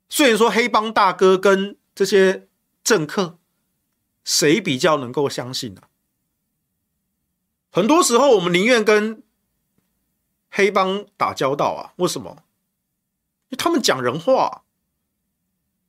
[0.10, 2.50] 所以说，黑帮大哥跟这些
[2.84, 3.38] 政客，
[4.26, 5.84] 谁比较能够相信呢、
[7.72, 9.24] 很多时候，我们宁愿跟
[10.50, 11.94] 黑帮打交道啊？
[11.98, 12.44] 为什么？
[13.50, 14.66] 因为他们讲人话，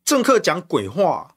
[0.05, 1.37] 政客讲鬼话。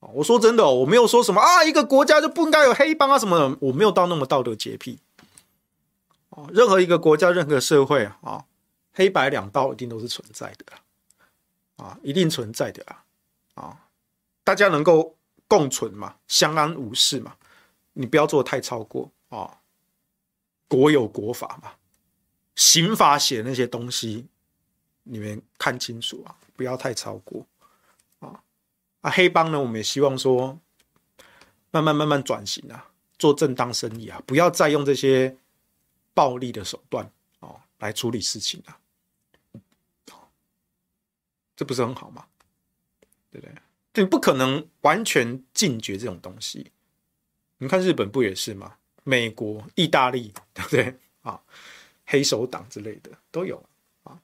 [0.00, 4.98] 我说真的，我没有说什么啊，一个国家就不应该有黑帮啊什么的，我没有到那么道德洁癖。
[6.52, 8.44] 任何一个国家、任何社会啊，
[8.92, 13.04] 黑白两道一定都是存在的啊，一定存在的啊，
[13.54, 13.76] 啊，
[14.44, 15.16] 大家能够
[15.48, 17.34] 共存嘛，相安无事嘛。
[17.94, 19.58] 你不要做太超过啊、
[20.68, 21.72] 国有国法嘛，
[22.54, 24.26] 刑法写那些东西，
[25.02, 26.36] 你们看清楚啊！
[26.54, 27.44] 不要太超过、
[29.00, 30.58] 啊，黑帮呢，我们也希望说，
[31.70, 35.36] 慢慢慢慢转型啊，做正当生意啊，不要再用这些
[36.14, 38.78] 暴力的手段哦来处理事情啊！
[41.54, 42.26] 这不是很好吗？
[43.30, 43.54] 对不对？
[43.94, 46.70] 你不可能完全禁绝这种东西。
[47.58, 48.76] 你看日本不也是吗？
[49.02, 51.40] 美国、意大利，对不对啊？
[52.06, 53.60] 黑手党之类的都有
[54.04, 54.20] 啊。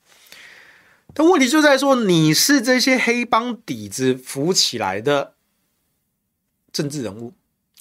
[1.15, 5.35] 但问题就在说，你是这些黑帮底子扶起来的
[6.73, 7.33] 政治人物，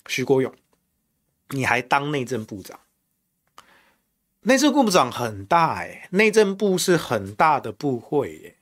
[0.08, 0.54] 徐国勇，
[1.50, 2.80] 你还当内政部长？
[4.42, 8.58] 内政部部长很大哎、欸，内政部是很大的部会耶、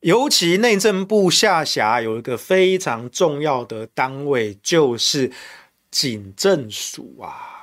[0.00, 5.32] 尤其内政部下辖有一个非常重要的单位，就是
[5.90, 7.53] 警政署啊。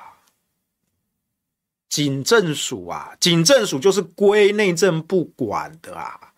[1.92, 6.32] 警政署啊，警政署就是归内政部管的啊。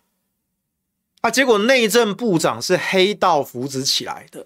[1.21, 4.45] 啊，结果内政部长是黑道扶植起来的，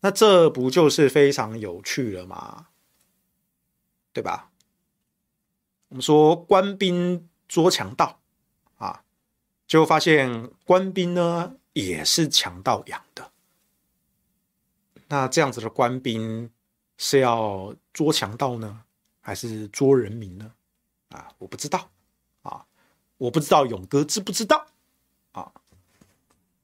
[0.00, 2.68] 那这不就是非常有趣了吗？
[4.14, 4.50] 对吧？
[5.88, 8.18] 我们说官兵捉强盗
[8.78, 9.02] 啊。
[9.66, 13.30] 就发现官兵呢也是强盗养的，
[15.08, 16.50] 那这样子的官兵
[16.96, 18.83] 是要捉强盗呢，
[19.24, 20.52] 还是捉人民呢？
[21.08, 21.90] 啊，我不知道
[22.42, 22.64] 啊，
[23.16, 24.66] 我不知道勇哥知不知道
[25.32, 25.50] 啊？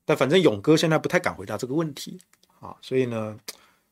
[0.04, 2.20] 但反正勇哥现在不太敢回答这个问题
[2.60, 3.38] 啊，所以呢，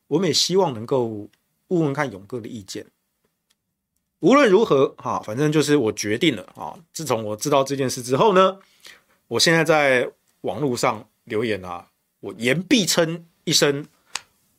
[0.07, 1.27] 我们也希望能够
[1.67, 2.85] 问问看勇哥的意见。
[4.19, 8.59] 无论如何哈，反正就是我决定了啊，自从我知道这件事之后呢。
[9.29, 10.11] 我现在在
[10.41, 13.87] 网络上留言啊，我言必称一声，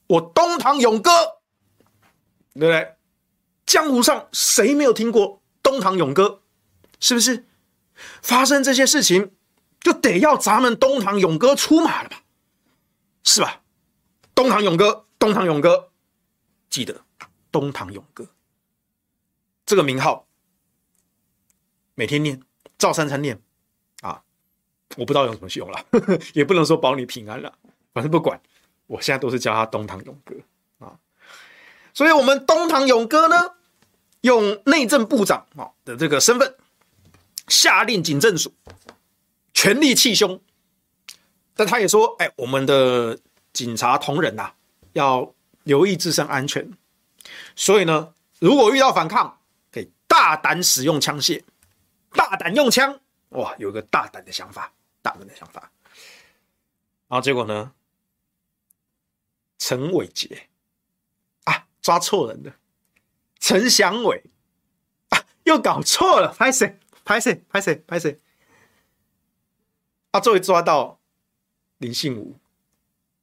[0.06, 1.11] 我东堂勇哥，
[2.54, 2.94] 对不对？
[3.70, 6.42] 江湖上谁没有听过东堂勇哥？
[6.98, 7.46] 是不是？
[8.20, 9.30] 发生这些事情，
[9.78, 12.24] 就得要咱们东堂勇哥出马了吧？
[13.22, 13.62] 是吧？
[14.34, 15.92] 东堂勇哥，东堂勇哥，
[16.68, 17.02] 记得
[17.52, 18.26] 东堂勇哥
[19.64, 20.26] 这个名号，
[21.94, 22.42] 每天念，
[22.76, 23.40] 照三餐念
[24.00, 24.24] 啊！
[24.96, 25.86] 我不知道用什么用了，
[26.34, 27.56] 也不能说保你平安了，
[27.92, 28.42] 反正不管，
[28.88, 30.34] 我现在都是叫他东堂勇哥
[30.84, 30.98] 啊。
[31.94, 33.54] 所以，我们东堂勇哥呢，
[34.22, 36.56] 用内政部长啊的这个身份，
[37.48, 38.52] 下令警政署
[39.54, 40.40] 全力气凶。
[41.54, 43.18] 但他也说：“哎，我们的
[43.52, 44.54] 警察同仁呐、啊，
[44.94, 46.70] 要留意自身安全。
[47.54, 49.38] 所以呢，如果遇到反抗，
[49.70, 51.42] 可以大胆使用枪械，
[52.12, 52.98] 大胆用枪。
[53.30, 55.70] 哇，有个大胆的想法，大胆的想法。
[57.08, 57.72] 然后结果呢，
[59.58, 60.48] 陈伟杰
[61.44, 62.54] 啊，抓错人了，
[63.41, 64.22] 陈祥伟
[65.09, 66.78] 啊，又搞错了，拍谁？
[67.05, 67.43] 拍谁？
[67.49, 67.74] 拍谁？
[67.86, 68.20] 拍谁？
[70.12, 71.01] 啊，终于抓到。”
[71.78, 72.38] 林信武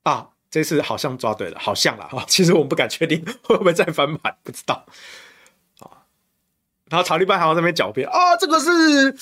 [0.02, 2.26] 啊，这次好像抓对了，好像了哈。
[2.28, 4.84] 其实我们不敢确定 会不会再翻盘，不知道
[5.80, 6.10] 啊。
[6.86, 9.16] 然后曹立班还在那边狡辩啊，这个是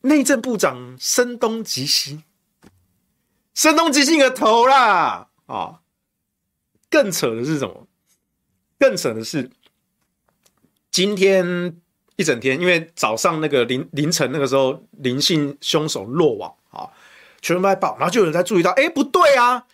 [0.00, 2.24] 内政部长声东击西，
[3.52, 5.82] 声东击西个头啦啊！
[6.88, 7.86] 更扯的是什么？
[8.82, 9.48] 更扯的是
[10.90, 11.80] 今天
[12.16, 16.90] 一整天，因为早上那个凌凌晨那个时候，林姓凶手落网啊。
[17.40, 19.66] 全部在报，然后就有人在注意到，哎，不对啊，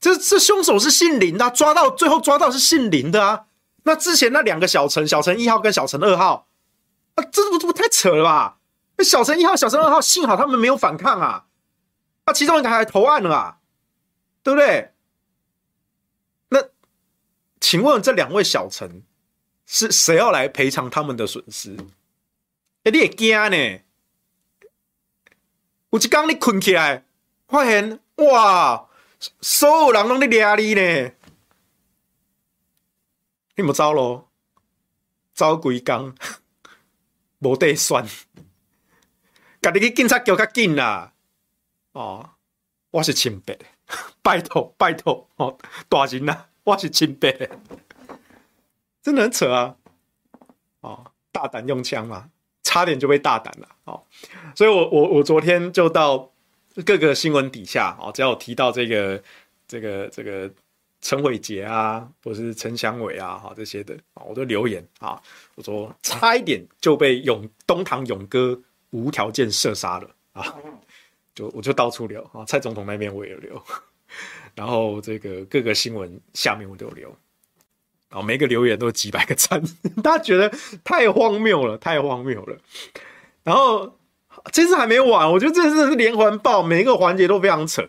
[0.00, 3.46] 这这凶手是姓林的，抓到最后抓到是姓林的啊。
[3.82, 6.46] 那之前那两个小陈，小陈一号跟小陈二号，
[7.16, 8.58] 啊，这不这不太扯了吧？
[8.96, 11.46] 那小陈一号、小陈二号，幸好他们没有反抗啊，
[12.26, 13.56] 那其中一个还投案了啊，
[14.44, 14.92] 对不对？
[17.60, 19.02] 请问这两位小陈
[19.66, 21.76] 是谁要来赔偿他们的损失？
[22.84, 23.80] 哎，你也惊呢？
[25.90, 27.04] 有一天你困起来，
[27.48, 28.88] 发现哇，
[29.40, 31.12] 所有人拢在抓你呢，
[33.56, 34.30] 你莫走咯，
[35.34, 36.14] 走几工，
[37.40, 38.06] 无得算，
[39.60, 41.14] 家己去警察局较紧啦。
[41.92, 42.30] 哦，
[42.90, 43.64] 我是清白的，
[44.22, 47.32] 拜托拜托哦，大人呐，我是清白，
[49.02, 49.74] 真的很扯啊！
[50.80, 52.28] 哦，大胆用枪嘛。
[52.62, 54.04] 差点就被大胆了哦，
[54.54, 56.30] 所以我我我昨天就到
[56.84, 59.22] 各个新闻底下哦，只要有提到这个
[59.66, 60.52] 这个这个
[61.00, 65.18] 陈伟杰啊，或是陈祥伟啊，哈这些的啊，我都留言啊，
[65.54, 68.60] 我说差一点就被勇东堂勇哥
[68.90, 70.54] 无条件射杀了啊，
[71.34, 73.64] 就我就到处留啊，蔡总统那边我也留，
[74.58, 77.16] 然后这个各个新闻下面我都有留。
[78.08, 79.62] 啊，每个留言都几百个赞，
[80.02, 80.52] 大家觉得
[80.82, 82.58] 太荒谬了，太荒谬了。
[83.44, 83.98] 然后
[84.50, 87.86] 这次还没完，我觉得这次是连环爆，每一个环节都非常扯。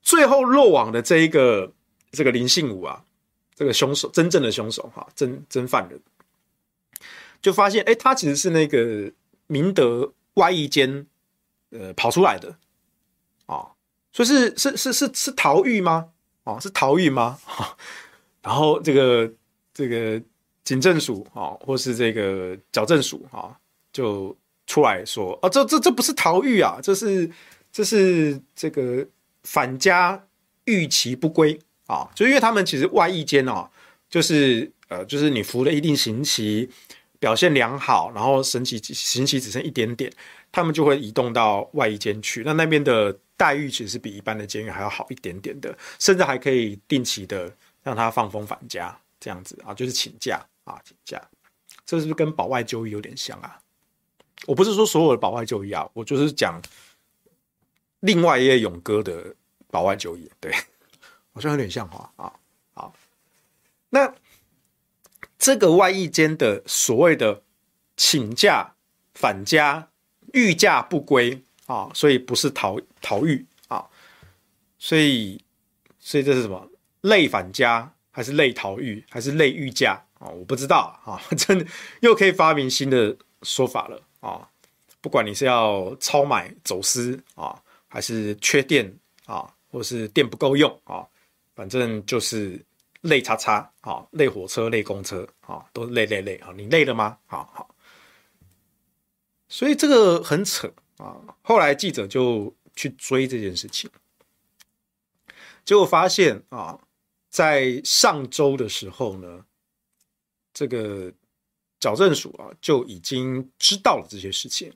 [0.00, 1.72] 最后落网的这一个
[2.12, 3.02] 这个林信武啊，
[3.54, 6.00] 这个凶手，真正的凶手哈，真真犯人，
[7.42, 9.10] 就发现哎，他其实是那个
[9.48, 11.04] 明德外役监
[11.70, 12.56] 呃跑出来的
[13.46, 13.66] 啊，
[14.16, 16.08] 所以是是是是是逃狱吗？
[16.44, 17.38] 啊，是逃狱吗？
[18.40, 19.30] 然后这个
[19.74, 20.18] 这个
[20.64, 23.54] 警政署啊，或是这个矫正署啊，
[23.92, 24.34] 就
[24.66, 27.30] 出来说啊，这这这不是逃狱啊，这是
[27.70, 29.06] 这是这个
[29.42, 30.26] 返家
[30.64, 33.70] 逾期不归啊，就因为他们其实外役监啊，
[34.08, 36.70] 就是呃，就是你服了一定刑期，
[37.18, 40.10] 表现良好，然后审期刑期只剩一点点，
[40.50, 42.42] 他们就会移动到外衣间去。
[42.44, 47.52] 那那边的待遇其实是比一般的监狱还要好一点点的，甚至还可以定期的。
[47.86, 51.22] 让他放风返家，这样子啊，就是请假啊，请假，
[51.84, 53.60] 这是不是跟保外就医有点像啊？
[54.44, 56.60] 我不是说所有的保外就医啊，我就是讲
[58.00, 59.32] 另外一位勇哥的
[59.70, 60.52] 保外就医，对，
[61.32, 62.32] 好像有点像哈啊。
[62.74, 62.92] 好，
[63.90, 64.12] 那
[65.38, 67.44] 这个外役间的所谓的
[67.96, 68.74] 请假
[69.14, 69.90] 返家
[70.36, 73.82] 逾假不归啊，所以不是逃逃狱啊，
[74.78, 75.42] 所以
[75.98, 76.70] 所以这是什么？
[77.00, 80.28] 累返家还是累逃狱还是类逾假啊？
[80.28, 81.66] 我不知道啊， 真的
[82.00, 84.46] 又可以发明新的说法了啊！
[85.00, 87.58] 不管你是要超买走私啊，
[87.88, 91.06] 还是缺电啊，或是电不够用啊，
[91.54, 92.60] 反正就是
[93.02, 96.48] 累叉叉啊，累火车、累公车啊，都累累累啊！
[96.56, 97.16] 你累了吗？
[97.26, 97.74] 好好，
[99.48, 101.16] 所以这个很扯啊！
[101.42, 103.90] 后来记者就去追这件事情，
[105.64, 106.80] 结果发现啊。
[107.28, 109.44] 在上周的时候呢，
[110.54, 111.12] 这个
[111.78, 114.72] 矫正署啊就已经知道了这些事情，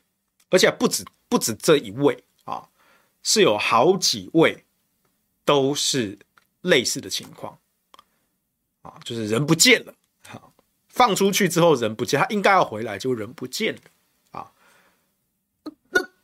[0.51, 2.69] 而且不止不止这一位啊，
[3.23, 4.67] 是有好几位
[5.43, 6.19] 都是
[6.61, 7.59] 类似的情况
[8.83, 9.95] 啊，就是人不见了，
[10.91, 13.81] 放出去之后人不见，他应该要回来，就人不见了。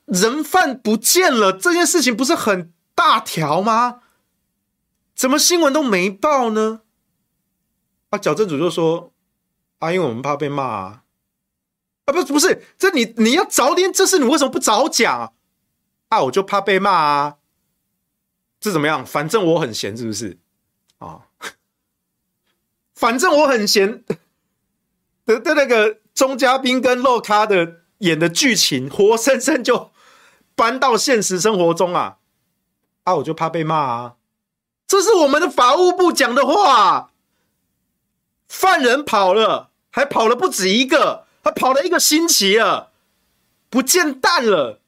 [0.06, 4.00] 人犯不见了这件事情不是很大条吗？
[5.14, 6.82] 怎么新闻都没报呢？
[8.10, 9.12] 啊，矫正组就说
[9.78, 11.02] 啊，因为我们怕被骂啊。
[12.04, 15.32] 啊，不不是，这你你要早点，这事你为什么不早讲啊？
[16.08, 17.36] 啊，我就怕被骂啊。
[18.60, 19.04] 这怎么样？
[19.04, 20.38] 反正我很闲，是不是？
[20.98, 21.26] 啊，
[22.94, 24.04] 反正我很闲
[25.26, 29.90] 的的那个钟嘉宾跟洛卡的演的剧情，活生生就
[30.56, 32.18] 搬到现实生活中啊。
[33.04, 34.16] 啊，我就怕被骂啊。
[34.88, 37.12] 这是我们的法务部讲的话。
[38.48, 41.24] 犯人跑了，还跑了不止一个。
[41.44, 42.90] 还跑了一个星期了，
[43.70, 44.80] 不见蛋了，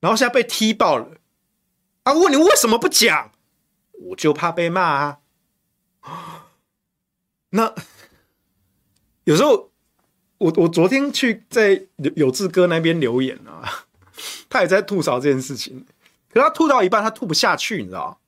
[0.00, 1.12] 然后现在被踢爆了。
[2.02, 3.32] 啊，问你为什么不讲？
[3.92, 5.20] 我就怕被骂啊。
[7.48, 7.74] 那
[9.24, 9.70] 有时候，
[10.36, 13.83] 我我昨天去在有志哥那边留言啊，
[14.54, 15.84] 他也在吐槽这件事情。
[16.32, 18.20] 可他吐到一半，他吐不下去，你知道？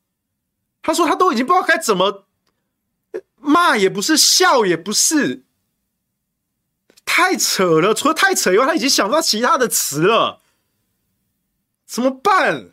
[0.82, 2.26] 他说他都已经不知道该怎么
[3.36, 5.44] 骂，也不是笑，也不是。
[7.04, 7.94] 太扯了！
[7.94, 10.40] 除了太扯以外，他已经想不到其他的词了，
[11.86, 12.70] 怎么办？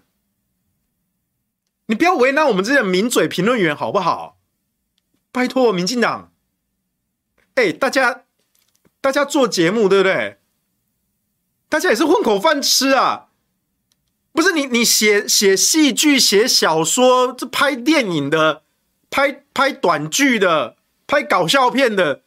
[1.86, 4.40] 你不要为难我们这些名嘴评论员好不好？
[5.32, 6.34] 拜托，民进党！
[7.54, 8.24] 哎，大家，
[9.00, 10.40] 大家做节目对不对？
[11.70, 13.30] 大家也是混口饭吃啊！
[14.34, 18.64] 不是你，你写写戏剧、写小说，这拍电影的、
[19.10, 20.76] 拍拍短剧的、
[21.08, 22.24] 拍搞笑片的。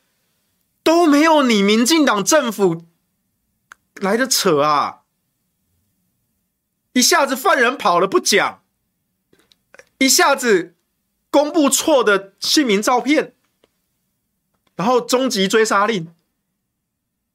[0.83, 2.85] 都没有你民进党政府
[3.97, 5.01] 来的扯啊！
[6.93, 8.63] 一下子犯人跑了不讲，
[9.99, 10.77] 一下子
[11.29, 13.35] 公布错的姓名照片，
[14.77, 16.15] 然后终极追杀令，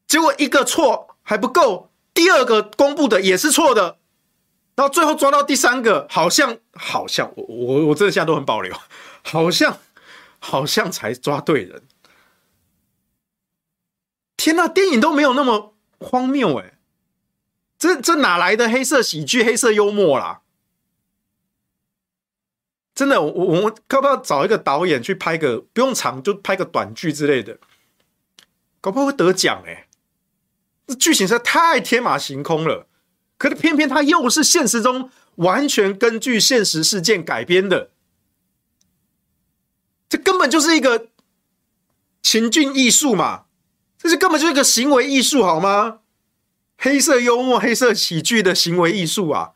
[0.08, 3.98] 结果一个错还不够，第二个公布的也是错的，
[4.82, 8.76] 然后最后抓到第三个，好像好像我我我这现在都很保留，
[9.22, 9.78] 好像
[10.40, 11.84] 好像才抓对人。
[14.38, 16.80] 天呐，电影都没有那么荒谬哎！
[17.78, 20.42] 这这哪来的黑色喜剧、黑色幽默啦？
[22.96, 27.60] 真的，我我们要不要找一个导演去拍个不用长，就拍个短剧之类的，
[28.82, 29.88] 搞不好会得奖哎！
[30.88, 32.88] 这剧情实在太天马行空了，
[33.42, 37.90] 可是偏偏它又是现实中完全根据现实事件改编的，
[40.08, 41.08] 这根本就是一个
[42.22, 43.46] 情境艺术嘛！
[43.98, 46.02] 这是根本就是一个行为艺术，好吗？
[46.78, 49.54] 黑色幽默、黑色喜剧的行为艺术啊，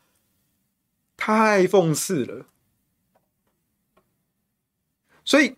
[1.16, 2.46] 太讽刺了。
[5.24, 5.54] 所以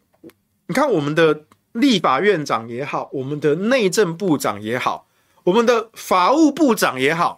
[0.67, 5.09] 你看，我们的立法院长也好，我们的内政部长也好，
[5.45, 7.38] 我们的法务部长也好，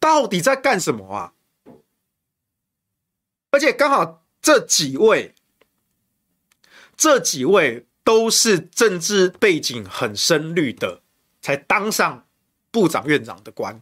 [0.00, 1.34] 到底在干什么啊？
[3.52, 5.36] 而且刚好这几位，
[6.96, 7.86] 这几位。
[8.02, 11.02] 都是政治背景很深绿的，
[11.40, 12.26] 才当上
[12.72, 13.80] 部长、院长的官。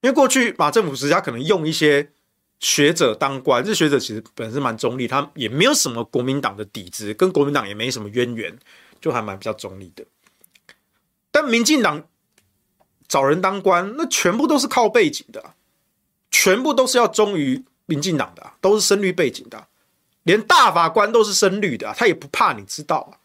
[0.00, 2.10] 因为过去马政府时他可能用一些
[2.58, 8.58] 学者当官，这学者其实本身蛮中立，他也没有什么国民党的底子，跟国民党也没什么渊源，
[9.00, 10.04] 就还蛮比较中立的。
[11.30, 12.08] 但民进党
[13.08, 15.54] 找人当官，那全部都是靠背景的，
[16.30, 19.66] 全部都是要忠于民进党的，都是深绿背景的。
[20.24, 23.16] 连大法官都是深绿的，他也不怕你知道啊，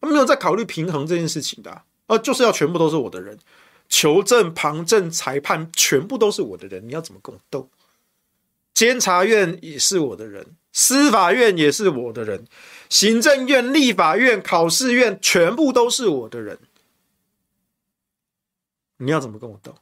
[0.00, 3.38] 他没有在考虑平衡这件事情的，呃，就是要全部都是我的人，
[3.88, 7.70] 求证、旁证、裁判全部都是我的人，你要怎么跟我斗？
[8.72, 12.44] 监察院也是我的人，司法院也是我的人，
[12.88, 16.58] 行政院、立法院、考试院全部都是我的人，
[19.04, 19.74] 你要怎么跟我斗？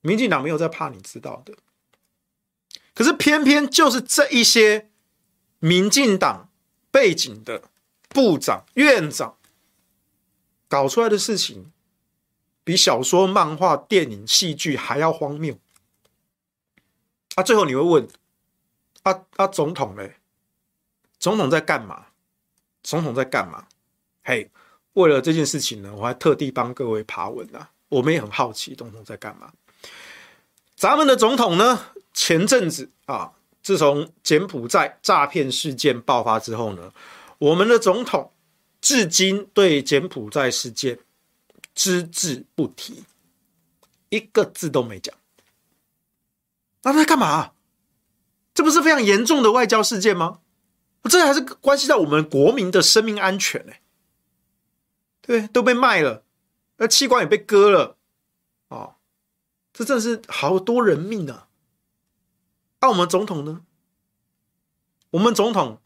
[0.00, 1.54] 民进党没有在怕你知道的，
[2.94, 4.88] 可是偏偏就是这一些。
[5.60, 6.48] 民进党
[6.92, 7.64] 背景的
[8.08, 9.36] 部长、院长
[10.68, 11.72] 搞出来的事情，
[12.62, 15.58] 比小说、漫画、电影、戏剧还要荒谬。
[17.34, 18.08] 啊，最后你会问：
[19.02, 20.18] 啊啊，总统嘞？
[21.18, 22.06] 总统在干嘛？
[22.84, 23.66] 总统在干嘛？
[24.22, 24.48] 嘿，
[24.92, 27.72] 为了这件事情呢，我还特地帮各位爬文啊。
[27.88, 29.52] 我们也很好奇，总统在干嘛？
[30.76, 31.92] 咱们的总统呢？
[32.12, 33.32] 前阵子啊。
[33.60, 36.90] 自从柬埔寨诈骗事件爆发之后呢，
[37.36, 38.32] 我们的总统
[38.80, 41.00] 至今对柬埔寨事件
[41.74, 43.04] 只字不提，
[44.08, 45.14] 一个字都没讲。
[46.82, 47.50] 那他在干嘛？
[48.54, 50.38] 这不是非常严重的外交事件吗？
[51.04, 53.72] 这还是关系到我们国民的生命安全呢、
[55.20, 56.24] 对，都被卖了，
[56.78, 57.96] 那器官也被割了，
[58.68, 58.94] 哦，
[59.72, 61.48] 这真的是好多人命啊！
[62.80, 63.62] 那、我们总统呢？
[65.10, 65.80] 我们总统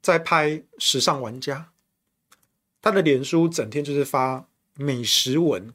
[0.00, 1.72] 在拍《时尚玩家》，
[2.80, 5.74] 他的脸书整天就是发美食文，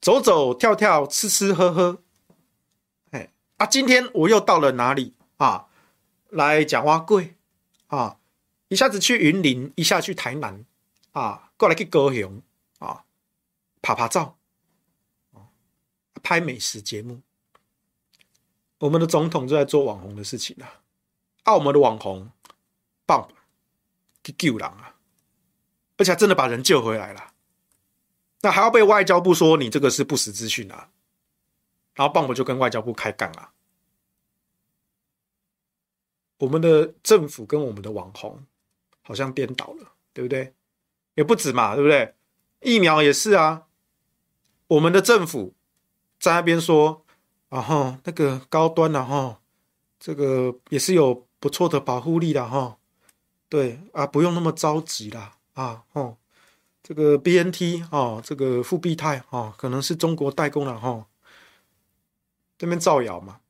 [0.00, 2.02] 走走跳跳，吃吃喝喝。
[3.10, 5.66] 哎，啊，今天我又到了哪里啊？
[6.28, 7.30] 来讲碗粿
[7.88, 8.18] 啊！
[8.68, 10.64] 一下子去云林，一下去台南
[11.10, 11.50] 啊！
[11.56, 12.40] 过来去高雄
[12.78, 13.04] 啊，
[13.82, 14.38] 拍拍照，
[16.22, 17.20] 拍美食节目。
[18.78, 20.80] 我们的总统就在做网红的事情啊，
[21.42, 22.30] 啊，门的网红
[23.04, 23.28] 棒
[24.24, 24.96] 去救人啊，
[25.96, 27.32] 而且还真的把人救回来了。
[28.40, 30.90] 那还要被外交部说你这个是不实资讯啊，
[31.94, 33.52] 然后棒棒就跟外交部开干啊。
[36.38, 38.44] 我们的政府跟我们的网红
[39.02, 40.54] 好像颠倒了，对不对？
[41.14, 42.14] 也不止嘛，对不对？
[42.62, 43.68] 疫苗也是啊。
[44.72, 45.54] 我们的政府
[46.18, 47.04] 在那边说，
[47.50, 49.40] 然后那个高端的哈
[50.00, 52.78] 这个也是有不错的保护力的哈。
[53.48, 55.84] 对啊，不用那么着急啦啊。
[55.92, 56.16] 哦，
[56.82, 61.06] 这个 BNT 哦，这个复必泰哦，可能是中国代工了哈。
[62.56, 63.40] 这边造谣嘛，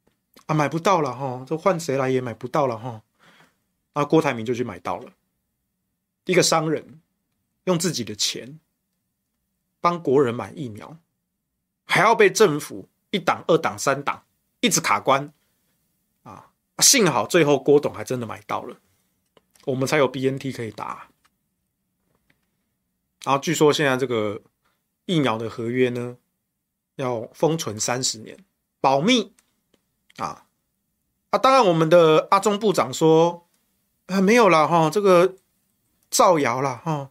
[0.46, 3.02] 啊，买不到了哈，这换谁来也买不到了哈。
[3.92, 5.12] 啊，郭台铭就去买到了，
[6.24, 7.00] 一个商人。
[7.66, 8.58] 用自己的钱
[9.80, 10.96] 帮国人买疫苗，
[11.92, 14.24] 还要被政府一党、二党、三党
[14.60, 15.30] 一直卡关
[16.22, 16.50] 啊！
[16.78, 18.78] 幸好最后郭董还真的买到了，
[19.66, 21.08] 我们才有 BNT 可以打。
[23.24, 24.40] 然后据说现在这个
[25.04, 26.16] 疫苗的合约呢，
[26.96, 28.42] 要封存三十年，
[28.80, 29.34] 保密
[30.16, 30.46] 啊！
[31.28, 33.46] 啊，当然我们的阿中部长说
[34.06, 35.36] 啊，没有了哈，这个
[36.10, 37.10] 造谣了哈。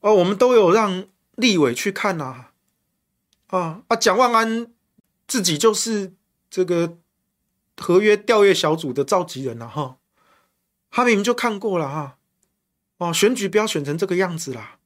[0.00, 1.06] 哦，我们都有让
[1.36, 2.49] 立委去看呐，
[3.50, 4.72] 啊啊，蒋万安
[5.26, 6.12] 自己就是
[6.48, 6.96] 这个
[7.76, 9.96] 合约调阅小组的召集人了，哈，
[10.90, 12.16] 他明明就看过了哈，
[12.98, 14.78] 哦，选举不要选成这个样子啦，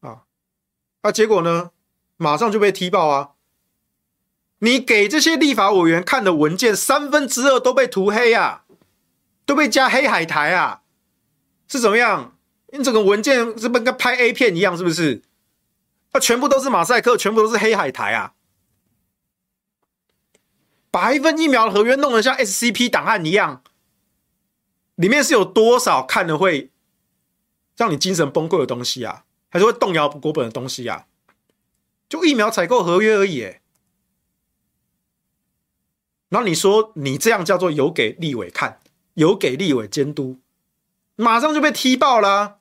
[0.00, 0.22] 啊，
[1.02, 1.70] 啊，结果呢，
[2.16, 3.30] 马上就被踢爆啊，
[4.58, 8.64] 你给这些立法委员看的文件三分之二都被涂黑啊，
[9.46, 10.82] 都被加黑海苔啊，
[11.66, 12.36] 是怎么样？
[12.70, 14.76] 你整个文件是不是跟拍 A 片一样？
[14.76, 15.22] 是不是？
[16.10, 18.34] 它，全部都是马赛克，全部都是黑海苔啊！
[20.90, 23.62] 把一份疫苗的合约弄得像 SCP 档案一样，
[24.94, 26.70] 里面是有多少看了会
[27.76, 29.24] 让你精神崩溃的东西啊？
[29.50, 31.06] 还是会动摇国本的东西啊？
[32.08, 33.56] 就疫苗采购合约而已，
[36.30, 38.80] 然后你说你这样叫做有给立委看，
[39.12, 40.40] 有给立委监督，
[41.16, 42.60] 马上就被踢爆了。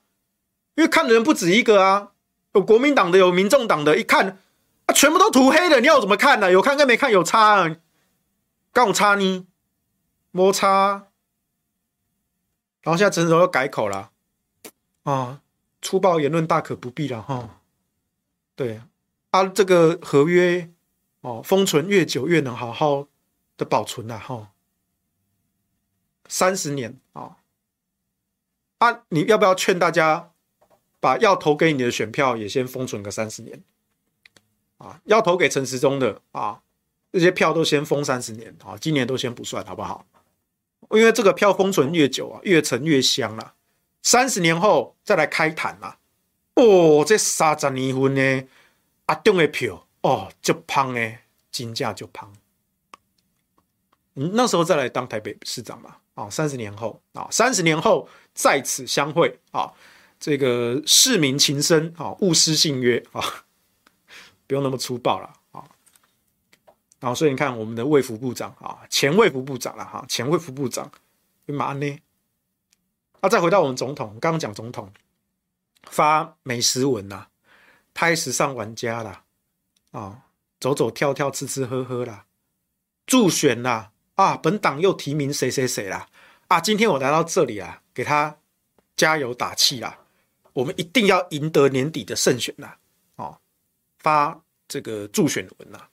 [0.76, 2.12] 因为看的人不止一个啊，
[2.54, 4.40] 有国民党的，有民众党的，一看
[4.86, 6.52] 啊，全部都涂黑的，你要怎么看呢？
[6.52, 7.76] 有看跟没看有差啊，
[8.72, 9.48] 刚我差呢，
[10.32, 11.08] 摩擦。
[12.82, 14.12] 然后现在陈总又改口了，
[15.04, 15.42] 啊，
[15.82, 17.60] 粗暴言论大可不必了哈。
[18.56, 18.82] 对
[19.32, 20.72] 啊，这个合约
[21.22, 23.08] 哦，封存越久越能好好
[23.58, 24.52] 的保存了哈，
[26.30, 27.38] 三十年啊，
[28.78, 30.32] 啊，你要不要劝大家？
[31.00, 33.62] 把要投给你的选票也先封存个三十年，
[34.78, 36.62] 啊，要投给陈时中的啊，
[37.12, 40.06] 这些票都先封三十年啊，今年都先不算，好不好？
[40.92, 43.54] 因为这个票封存越久啊，越沉越香了，
[44.02, 46.00] 三十年后再来开坛啦。
[46.56, 48.48] 哦，这三十年份呢，
[49.06, 51.14] 阿中的票哦，就胖呢，
[51.52, 52.34] 金价就胖。
[54.14, 59.72] 那时候再来当台北市长嘛，啊，三十年后啊，三十年后再次相会啊。
[60.20, 63.22] 这个市民情深啊，勿失信约啊，
[64.48, 65.64] 不用那么粗暴了啊。
[67.00, 70.92] 然后，所以你看，我们的卫福部长啊，前卫福部长了哈，前卫福部长
[71.46, 72.00] 干嘛呢？
[73.22, 74.92] 啊，再回到我们总统，刚刚讲总统
[75.84, 77.28] 发美食文呐，
[77.94, 79.24] 拍时尚玩家啦，
[79.92, 80.24] 啊，
[80.60, 82.26] 走走跳跳，吃吃喝喝啦，
[83.06, 86.08] 助选啦，啊，本党又提名谁谁谁啦，
[86.48, 88.38] 啊，今天我来到这里啊，给他
[88.96, 90.00] 加油打气啦。
[90.58, 92.78] 我们一定要赢得年底的胜选呐！
[93.18, 93.40] 哦，
[94.00, 95.88] 发这个助选文呐，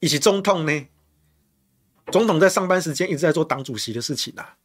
[0.00, 0.88] 以及总统呢，
[2.10, 4.56] 总统在上班时间一直在做党主席的事情呐。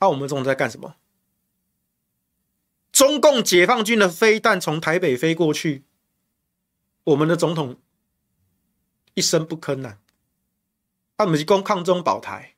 [0.00, 0.96] 那我们总统在干什么？
[2.90, 5.84] 中共解放军的飞弹从台北飞过去，
[7.04, 7.80] 我们的总统
[9.14, 9.98] 一声不吭呐。
[11.16, 12.56] 他们是攻抗中保台，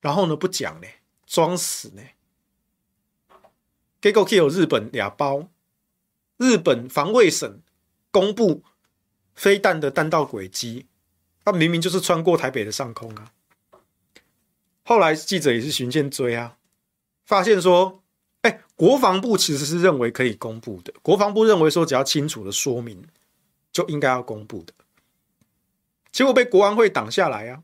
[0.00, 0.88] 然后呢不讲呢，
[1.24, 2.02] 装死呢。
[4.02, 5.48] 结果可以有日本俩包，
[6.36, 7.62] 日本防卫省
[8.10, 8.64] 公布
[9.32, 10.86] 飞弹的弹道轨迹，
[11.44, 13.32] 它明明就是穿过台北的上空啊。
[14.82, 16.58] 后来记者也是循线追啊，
[17.24, 18.02] 发现说，
[18.40, 23.06] 哎，国防部其实是认为可以公布的，国防部认为说只要清楚的说明，
[23.70, 24.72] 就应该要公布的，
[26.10, 27.62] 结果被国安会挡下来啊。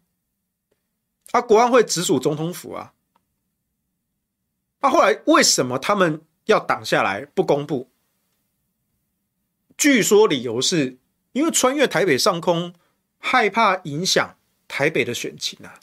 [1.32, 2.94] 啊，国安会直属总统府啊。
[4.80, 7.88] 那、啊、后来为什么他们要挡下来不公布？
[9.76, 10.98] 据说理由是
[11.32, 12.74] 因为穿越台北上空，
[13.18, 14.36] 害怕影响
[14.66, 15.78] 台北的选情啊。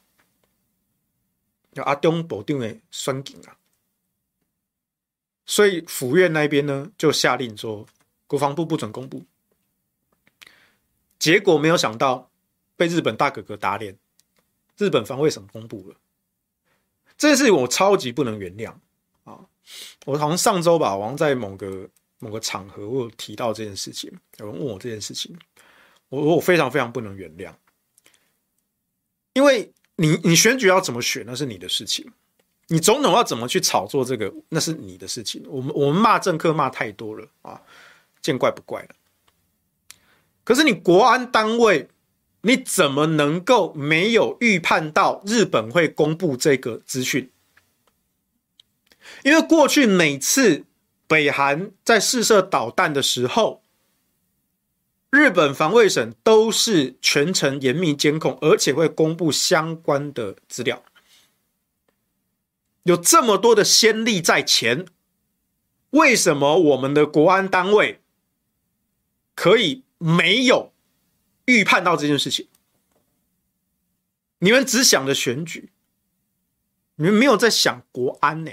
[1.74, 3.58] 有阿东保定的酸警啊，
[5.46, 7.86] 所以府院那边呢就下令说，
[8.28, 9.26] 国防部不准公布。
[11.20, 12.32] 结果没有想到
[12.76, 13.98] 被日本大哥哥打脸。
[14.78, 15.96] 日本防卫省公布了
[17.18, 18.76] 这件事情，我超级不能原谅！
[20.06, 21.90] 我好像上周吧，好像在某个
[22.20, 25.38] 某个场合，我有提到这件事情，有人问我这件事情，
[26.08, 27.52] 我我非常非常不能原谅，
[29.34, 32.06] 因为你你选举要怎么选，那是你的事情；
[32.68, 35.44] 你总统要怎么去炒作这个，那是你的事情。
[35.48, 37.62] 我们我们骂政客骂太多了啊，
[38.22, 38.90] 见怪不怪了。
[40.46, 41.90] 可是你国安单位。
[42.48, 47.32] 你怎么能够没有预判到日本会公布这个资讯？
[49.24, 50.66] 因为过去每次
[51.08, 53.64] 北韩在试射导弹的时候，
[55.10, 60.84] 日本防卫省都是全程严密监控，而且会公布相关的资料。
[62.84, 64.86] 有这么多的先例在前，
[65.92, 68.02] 为什么我们的国安单位
[69.34, 70.72] 可以没有？
[71.46, 72.48] 预判到这件事情，
[74.40, 75.70] 你们只想着选举，
[76.96, 78.52] 你们没有在想国安呢。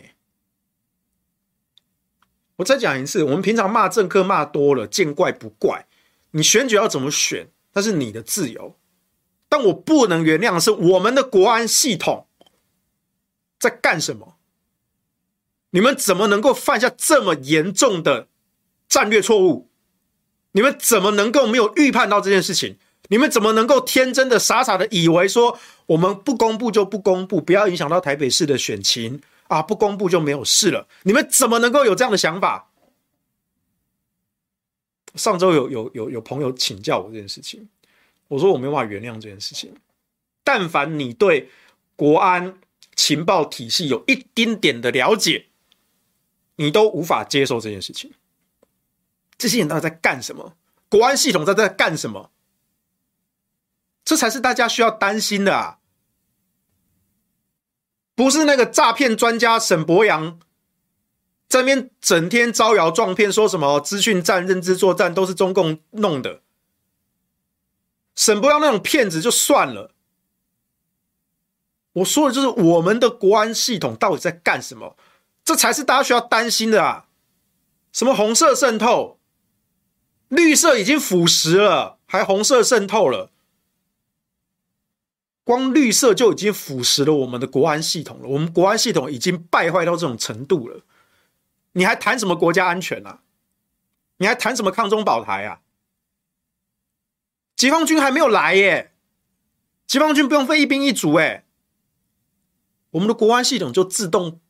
[2.56, 5.86] 我再讲一次，我们平常骂政客骂多了，见怪不怪。
[6.32, 8.76] 你选举要怎么选，那是你的自由。
[9.48, 12.26] 但我不能原谅的是，我们的国安系统
[13.58, 14.36] 在干什么？
[15.70, 18.28] 你们怎么能够犯下这么严重的
[18.88, 19.68] 战略错误？
[20.52, 22.76] 你们怎么能够没有预判到这件事情？
[23.08, 29.20] 你们怎么能够天真的、傻傻的以为说我们不公布就不公布，不要影响到台北市的选情
[29.52, 29.62] 啊？
[29.62, 30.88] 不公布就没有事了？
[31.02, 32.70] 你们怎么能够有这样的想法？
[35.14, 37.68] 上周有有有有朋友请教我这件事情，
[38.28, 39.74] 我说我没办法原谅这件事情。
[40.42, 41.50] 但凡你对
[41.96, 42.58] 国安
[42.96, 45.46] 情报体系有一丁点的了解，
[46.56, 48.10] 你都无法接受这件事情。
[49.36, 50.56] 这些人到底在干什么？
[50.88, 52.30] 国安系统在在干什么？
[54.04, 55.78] 这才是大家需要担心的啊！
[58.22, 60.38] 不是那个诈骗专家沈博洋
[61.48, 66.40] 在那边整天招摇撞骗，说什么资讯战、认知作战都是中共弄的。
[68.14, 69.90] 沈博洋那种骗子就算了，
[71.94, 74.96] 我说的就是我们的国安系统到底在干什么？
[75.44, 77.06] 这才是大家需要担心的啊！
[77.92, 79.18] 什么红色渗透？
[80.28, 83.31] 绿色已经腐蚀了，还红色渗透了？
[85.44, 88.28] 光绿色就已经腐蚀了我们的国安系统了。
[88.28, 90.82] 我们国安系统已经败坏到这种程度了，
[91.72, 93.20] 你还谈什么国家安全啊？
[94.18, 95.60] 你还谈什么抗中保台啊？
[97.56, 98.92] 解放军还没有来耶，
[99.86, 101.44] 解放军不用费一兵一卒哎，
[102.90, 104.40] 我们的国安系统就自动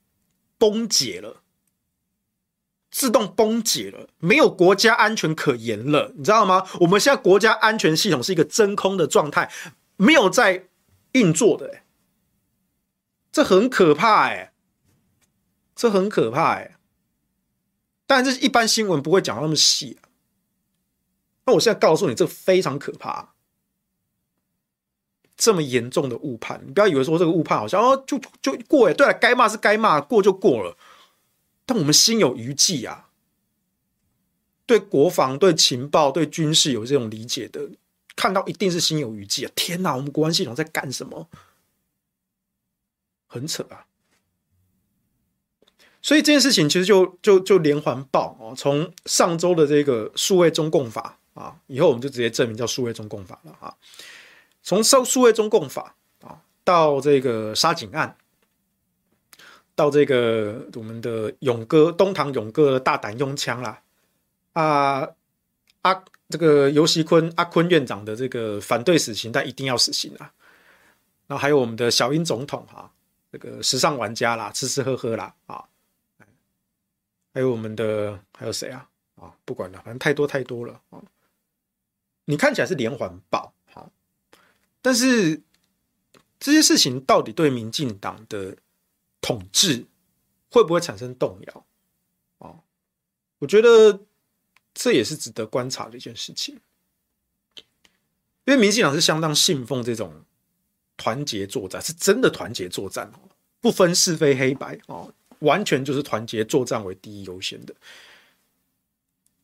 [0.58, 1.42] 崩解了。
[2.90, 6.66] 自动崩解了，没有国家安全可言了，你知道吗？
[6.80, 9.50] 我们现在国家安全系统是一个真空的状态，
[9.96, 10.66] 没有在
[11.12, 11.84] 运作的，哎，
[13.30, 14.52] 这很可怕，哎，
[15.74, 16.76] 这很可怕，哎。
[18.06, 19.98] 但是，一般新闻不会讲那么细。
[21.46, 23.34] 那我现在告诉你，这非常可怕，
[25.36, 30.76] 这么严重的误判，你不要以为说这个误判好像哦，就就过，哎，对了，该骂是该骂，过就过了。
[31.64, 33.08] 但我们心有余悸啊，
[34.66, 37.70] 对国防、对情报、对军事有这种理解的，
[38.16, 39.52] 看到一定是心有余悸啊！
[39.54, 41.28] 天哪，我们国安系统在干什么？
[43.26, 43.86] 很扯啊！
[46.00, 53.74] 所以这件事情其实就就就连环爆哦，从上周的这个数位中共法啊，以后我们就直接证明叫数位中共法了啊。
[54.62, 58.16] 从数数位中共法啊，到这个沙井案。
[59.74, 63.82] 到这个我们的勇哥东堂勇哥的大胆用枪啦，
[64.52, 65.08] 啊
[65.80, 70.32] 啊，这个游锡堃阿坤院长的这个反对死刑，但一定要死刑啊。
[71.26, 72.90] 然后还有我们的小英总统哈，
[73.30, 75.62] 这个时尚玩家啦，吃吃喝喝啦啊，
[77.34, 81.02] 还有我们的还有谁啊啊，不管了，反正太多太多了啊。
[82.24, 83.90] 你看起来是连环爆，好，
[84.80, 85.42] 但是
[86.40, 88.56] 这些事情到底对民进党的
[89.20, 89.84] 统治
[90.50, 91.66] 会不会产生动摇
[92.38, 92.56] 啊？
[93.38, 94.00] 我觉得
[94.74, 96.58] 这也是值得观察的一件事情，
[98.44, 100.24] 因为民进党是相当信奉这种
[100.96, 103.28] 团结作战，是真的团结作战哦，
[103.60, 107.74] 不分是非黑白哦，完全就是团结作战为第一优先的。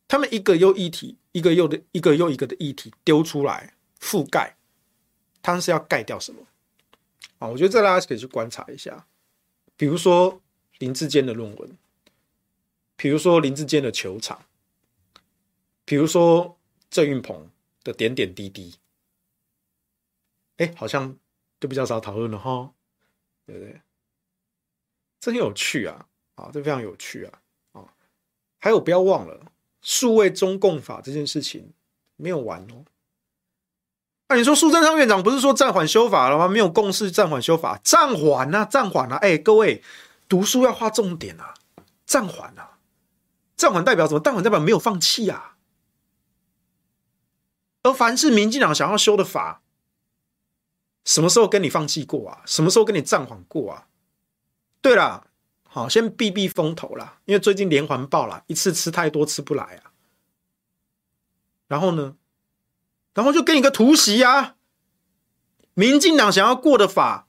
[0.06, 4.56] 他们一个又一体，一个又的一个又一个的议题丢出来覆盖，
[5.42, 6.40] 他们是要盖掉什么
[7.38, 7.48] 啊？
[7.48, 9.06] 我觉得这大家可以去观察一下，
[9.76, 10.40] 比如说
[10.78, 11.76] 林志坚的论文，
[12.96, 14.42] 比如说林志坚的球场，
[15.88, 16.58] 比如说
[16.90, 17.50] 郑运鹏
[17.82, 18.74] 的点点滴滴，
[20.58, 21.16] 哎，好像
[21.58, 22.70] 就比较少讨论了哈，
[23.46, 23.80] 对不对？
[25.18, 27.40] 这很有趣啊，啊，这非常有趣啊，
[27.72, 27.88] 啊，
[28.58, 29.50] 还有不要忘了。
[29.80, 31.72] 数位中共法这件事情
[32.16, 32.84] 没有完哦。
[34.28, 36.48] 那、啊、你说苏贞昌院长不是说暂缓修法了吗？
[36.48, 39.16] 没有共识，暂缓修法，暂缓啊，暂缓啊！
[39.16, 39.82] 哎、各位
[40.28, 41.54] 读书要画重点啊，
[42.04, 42.76] 暂缓啊，
[43.56, 44.20] 暂缓代表什么？
[44.20, 45.54] 暂缓代表没有放弃啊。
[47.82, 49.62] 而凡是民进党想要修的法，
[51.04, 52.42] 什么时候跟你放弃过啊？
[52.46, 53.86] 什么时候跟你暂缓过啊？
[54.80, 55.24] 对了。
[55.70, 59.92] 好，先避避风头啦，因为最近连环爆啦，一次吃太多吃不来啊。
[61.66, 62.16] 然后呢，
[63.12, 64.56] 然后就给你个突袭啊！
[65.74, 67.28] 民进党想要过的法，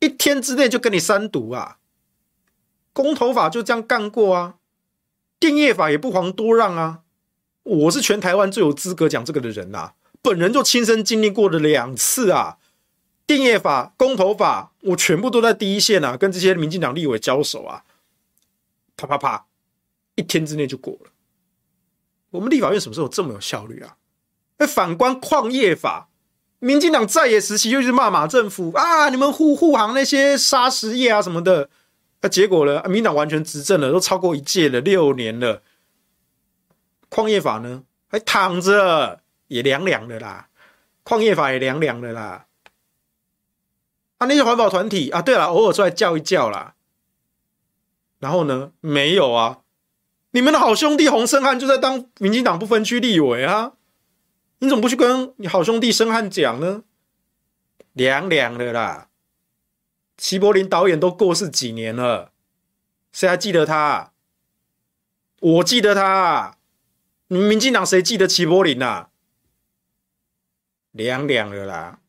[0.00, 1.78] 一天之内就给你删读啊！
[2.92, 4.56] 公投法就这样干过啊，
[5.38, 7.04] 电业法也不遑多让啊！
[7.68, 9.92] 我是全台湾最有资格讲这个的人呐、啊，
[10.22, 12.56] 本人就亲身经历过了两次啊。
[13.26, 17.84] 电业法、公投法，我全部都在第一线啊，跟这些民进党立委交手啊，
[18.96, 19.44] 啪啪啪，
[20.14, 21.10] 一天之内就过了。
[22.30, 23.96] 我们立法院什么时候这么有效率啊？
[24.56, 26.08] 那反观矿业法，
[26.58, 31.68] 民进党在野时期又是骂马政府啊，你们护护航那些砂石业啊什么的，
[32.22, 32.82] 那结果呢？
[32.84, 35.62] 民进党完全执政了，都超过一届了，六年了，
[37.08, 40.48] 矿业法呢还躺着，也凉凉的啦，
[41.02, 42.46] 矿业法也凉凉的啦。
[44.18, 46.74] 啊，那些环保团体啊，对了，偶尔出来叫一叫啦。
[48.18, 49.60] 然后呢，没有啊，
[50.32, 53.74] 你们的好兄弟洪胜汉就在当民进党不分区立委啊，
[54.58, 56.82] 你怎么不去跟你好兄弟胜汉讲呢？
[57.92, 59.08] 凉凉的啦，
[60.16, 62.32] 齐柏林导演都过世几年了，
[63.12, 64.12] 谁还记得他？
[65.40, 66.57] 我记得他，
[67.28, 69.10] 你们民进党谁记得齐柏林啊？
[70.92, 72.00] 凉凉了啦。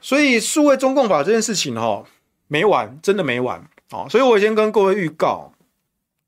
[0.00, 2.04] 所以数位中共法这件事情哈
[2.46, 4.08] 没完，真的没完啊！
[4.08, 5.52] 所以我先跟各位预告，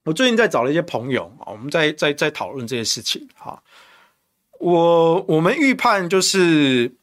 [0.05, 3.63] 我最近在找了一些朋友啊，我们在在在讨论这些事情哈。
[4.59, 6.95] 我我们预判就是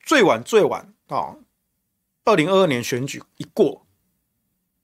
[0.00, 1.36] 最晚最晚啊，
[2.24, 3.86] 二零二二年选举一过，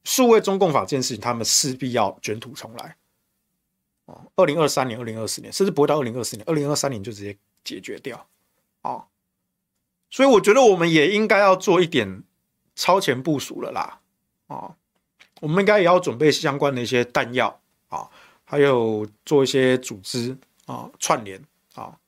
[0.05, 2.97] 数位中共法这件事情，他们势必要卷土重来
[4.07, 4.33] 哦！
[4.35, 8.27] 二零二三年、二零二四年，甚至不会到二零二四年，二零二三年就直接解决掉
[8.83, 9.07] 啊！
[10.11, 12.23] 所以我觉得我们也应该要做一点
[12.77, 14.01] 超前部署了啦，
[14.47, 14.77] 啊，
[15.41, 18.09] 我们应该也要准备相关的一些弹药啊，
[18.45, 21.43] 还有做一些组织啊串联
[21.75, 21.99] 啊，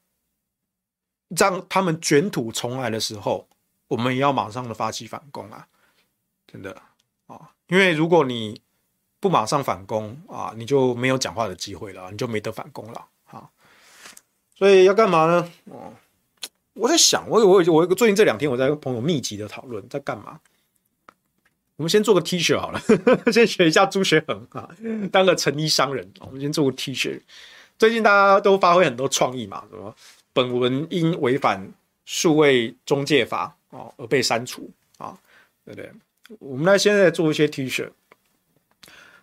[1.29, 3.49] 让他们卷土重来的时候，
[3.89, 5.67] 我们也要马上的发起反攻啊，
[6.47, 6.81] 真的
[7.27, 8.63] 啊，因为如果你
[9.21, 13.49] 不马上反攻啊，你就没有讲话的机会了，你就没得反攻了啊，
[14.55, 15.51] 所以要干嘛呢？
[15.67, 15.93] 哦。
[16.75, 20.39] 我在想，我我我最近这两天我在跟朋友密集的讨论，在干嘛？
[21.75, 22.81] 我们先做个 T 恤好了，
[23.33, 24.69] 先学一下朱学恒啊，
[25.11, 26.09] 当个成衣商人。
[26.21, 27.21] 我们先做个 T 恤。
[27.79, 29.95] 最近大家都发挥很多创意嘛，什么
[30.33, 31.69] 本文因违反
[32.05, 35.19] 数位中介法哦而被删除啊，
[35.65, 35.93] 对不对？
[36.39, 37.89] 我们来现在做一些 T 恤，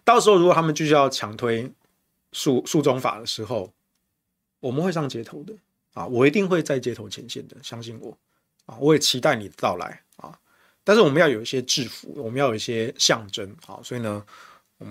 [0.06, 1.70] 到时候如果他们继续要强推
[2.32, 3.74] 诉诉中法的时候，
[4.62, 5.54] 我们会上街头的。
[5.96, 8.18] 啊，我一定会在街头前线的，相信我。
[8.66, 10.38] 啊，我也期待你的到来啊。
[10.84, 13.80] 但是我们要有一些制服，我们要有一些象征啊。
[13.82, 14.22] 所以呢，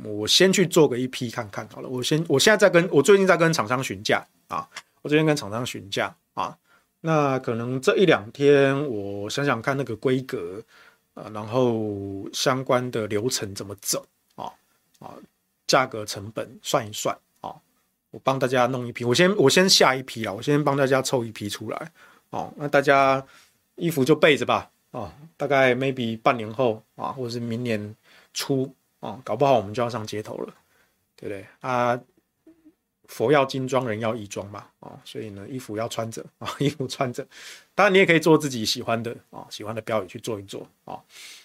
[0.03, 1.89] 我先去做个一批看看好了。
[1.89, 4.67] 我先，我现在在跟我最近在跟厂商询价啊。
[5.03, 6.57] 我最近跟厂商询价啊。
[7.03, 10.65] 那可能这一两天，我想想看那个规格
[11.13, 14.07] 啊，然后相关的流程怎么走
[15.05, 15.15] 啊，
[15.67, 17.55] 价格成本算一算啊。
[18.11, 21.93] 我帮大家弄一批，我先我先下一批啊，我先帮大家凑一批出来
[22.31, 22.53] 哦。
[22.57, 23.25] 那大家
[23.77, 27.95] 衣服就备着吧，啊，大概 maybe 半年后啊，或者是明年
[28.33, 30.55] 初啊，搞不好我们就要上街头了，
[31.17, 32.01] 对不对啊？
[33.07, 37.25] 佛要金装，人要衣装嘛，啊，所以呢，衣服要穿着啊， 衣服穿着。
[37.75, 40.99] 当然，你也可以做自己喜欢的啊，喜欢的标语去做一做啊，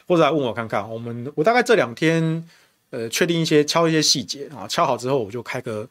[0.07, 0.89] 或者来问我看看。
[0.89, 2.47] 我们我大概这两天，
[2.89, 5.87] 呃，确定一些敲一些细节啊，敲好之后我就开个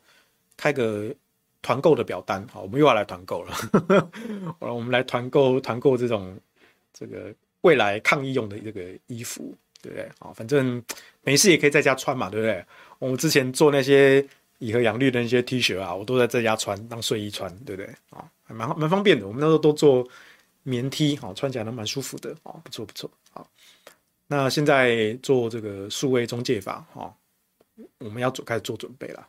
[0.57, 1.15] 开个
[1.63, 3.53] 团购的表单，啊，我们又要来团购了。
[4.61, 6.39] 好了，我们来团购团购这种
[6.93, 10.09] 这个未来抗疫用的这个衣服，对不对？
[10.19, 10.83] 啊，反正
[11.23, 12.65] 没事也可以在家穿嘛，对不对？
[12.99, 14.27] 我们之前做那些。
[14.61, 18.29] 以和养绿的那些 T 恤啊，我都在这家穿当睡衣穿，对不对啊？
[18.43, 19.25] 还蛮蛮方便的。
[19.25, 20.05] 我们那时候都做
[20.65, 23.09] 棉 T，好，穿起来都蛮舒服的啊，不错不错。
[23.31, 23.49] 好，
[24.29, 27.13] 那现在做这个数位中介法，哈，
[27.99, 29.27] 我们要做开始做准备了，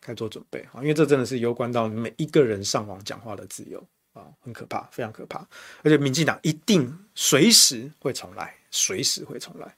[0.00, 3.82] 开始做准备啊，因为这真的是攸关到每一个人上网讲话的自由
[4.12, 5.38] 啊，很可怕，非常可怕。
[5.82, 9.74] 而且民进党一定随时会重来，随时会重来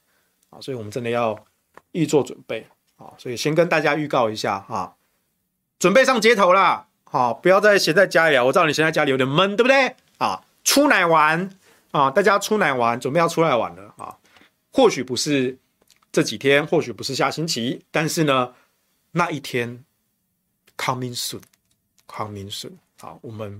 [0.49, 1.45] 啊，所以我们真的要
[1.93, 2.67] 预做准备。
[2.97, 4.97] 好，所以先跟大家预告一下哈，
[5.79, 6.87] 准备上街头啦！
[7.05, 8.43] 好，不要再闲在家里了。
[8.43, 9.95] 我知道你现在家里有点闷，对不对？
[10.17, 11.49] 啊，出来玩
[11.91, 12.11] 啊！
[12.11, 14.17] 大家出来玩，准备要出来玩了啊！
[14.77, 15.57] 或许不是
[16.11, 18.53] 这几天，或许不是下星期，但是呢，
[19.09, 19.83] 那一天
[20.77, 22.73] coming soon，coming soon。
[22.99, 23.59] 好，我们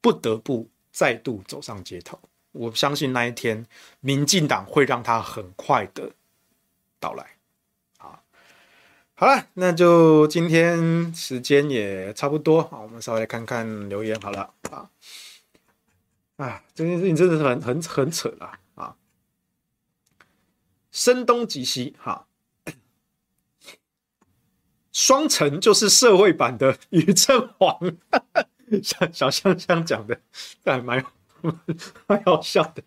[0.00, 2.18] 不得不再度走上街头。
[2.50, 3.64] 我相信那一天，
[4.00, 6.10] 民进党会让他很快的
[6.98, 7.24] 到来。
[9.14, 14.90] 好了，那就今天时间也差不多，好，我们稍微看看留言好了啊。
[16.38, 18.58] 啊，这件事情真的是很很很扯啦！
[20.96, 22.26] 声东击西哈，
[24.92, 27.78] 双城就是社会版的于正煌，
[28.82, 30.18] 小小香香讲的，
[30.64, 31.04] 还蛮
[32.06, 32.82] 蛮好笑的，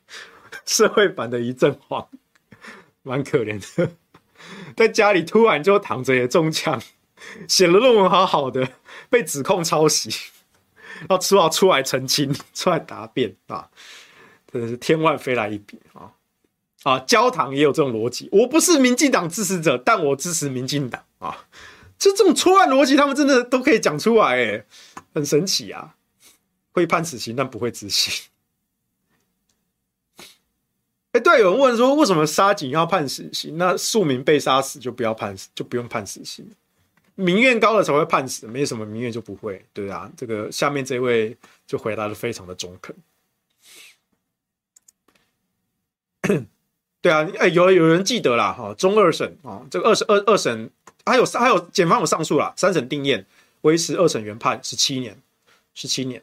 [0.66, 2.10] 社会版的余振煌，
[3.04, 3.92] 蛮可怜的。
[4.76, 6.82] 在家里突然就躺着也中枪，
[7.48, 8.68] 写了论文好好的，
[9.12, 10.10] 被指控抄袭，
[11.02, 13.70] 然后只好出来澄清，出来答辩啊，
[14.52, 16.12] 真的是天外飞来一笔啊！
[16.84, 21.46] 啊，焦糖也有这种逻辑，我不是民进党支持者，但我支持民进党啊，
[21.98, 24.66] 就这种错案逻辑，他们真的都可以讲出来，哎，
[25.14, 25.96] 很神奇啊！
[26.72, 28.30] 会判死刑，但不会执行。
[31.12, 33.58] 哎， 对，有人问说，为什么杀警要判死刑？
[33.58, 36.50] 那庶民被杀死就不要判死，就不用判死刑。
[37.16, 40.10] 民怨高了才会判死，没什么民怨就不会，对啊。
[40.16, 41.36] 这个下面这位
[41.68, 42.96] 就回答的非常的中肯。
[47.02, 50.70] 对啊，哎，有有人记得啦，哈，中二审啊，这个二审二二审
[51.06, 53.24] 还有还有检方有上诉啦，三审定谳，
[53.62, 55.18] 维持二审原判十七年，
[55.74, 56.22] 十七年。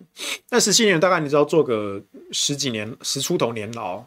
[0.50, 2.02] 那十七年大概你知道做个
[2.32, 4.04] 十几年，十出头年牢。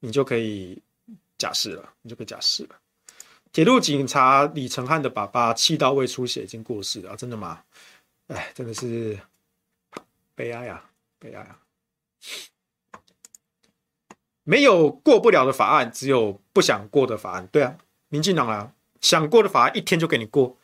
[0.00, 0.82] 你就可以
[1.38, 2.76] 假释了，你就可以假释了。
[3.54, 7.62] 铁路警察李承翰的爸爸气到胃出血，已经过世了，真的吗？
[8.26, 9.18] 哎，真的是
[10.34, 10.84] 悲哀啊，
[11.18, 11.58] 悲哀啊！
[14.44, 17.48] 没有过不了的法案，只有不想过的法案。
[17.50, 17.74] 对啊，
[18.08, 18.70] 民进党啊，
[19.00, 20.56] 想过的法案一天就给你过，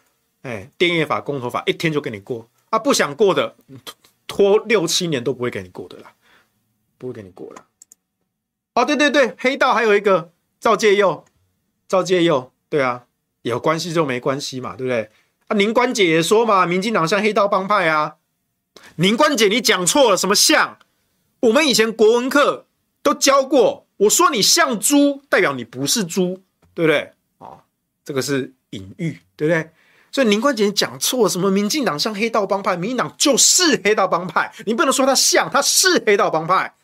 [0.43, 3.57] 哎，电业法、公投法一天就给你过啊，不想过的
[4.27, 6.13] 拖六七年都不会给你过的啦，
[6.97, 7.67] 不会给你过了。
[8.75, 11.25] 哦，对对对，黑道还有一个赵介佑，
[11.89, 13.07] 赵介佑，对啊，
[13.43, 15.11] 有关系就没关系嘛，对不对？
[15.49, 18.17] 啊，宁官姐也说嘛，民进党像黑道帮派啊。
[18.97, 20.79] 宁官姐，你讲错了，什么像？
[21.41, 22.67] 我们以前国文课
[23.03, 26.43] 都教过，我说你像猪，代表你不是猪，
[26.75, 27.13] 对不对？
[27.39, 27.61] 哦，
[28.05, 29.71] 这个是隐喻，对不对？
[30.13, 36.75] 所以林冠杰讲错，什么民进党像黑道帮派，民进党就是黑道帮派，你不能说他像，他是黑道帮派。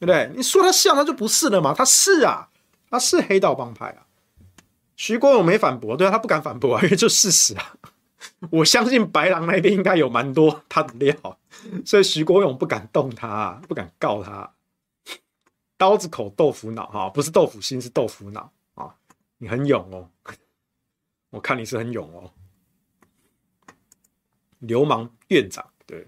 [0.00, 0.30] 对不对？
[0.36, 1.72] 你说他像，他就不是了嘛？
[1.72, 2.48] 他是啊，
[2.90, 4.04] 他是黑道帮派啊。
[4.96, 7.72] 徐国勇没反驳，对啊，他不敢反驳啊，因为这事实啊。
[8.50, 11.14] 我相信白狼那边应该有蛮多他的料，
[11.86, 14.50] 所以徐国勇不敢动他，不敢告他。
[15.76, 18.94] 刀子口豆腐脑哈，不是豆腐心，是豆腐脑啊。
[19.38, 20.08] 你很勇哦，
[21.30, 22.30] 我看你是很勇哦。
[24.60, 25.66] 流氓院长。
[25.86, 26.06] 对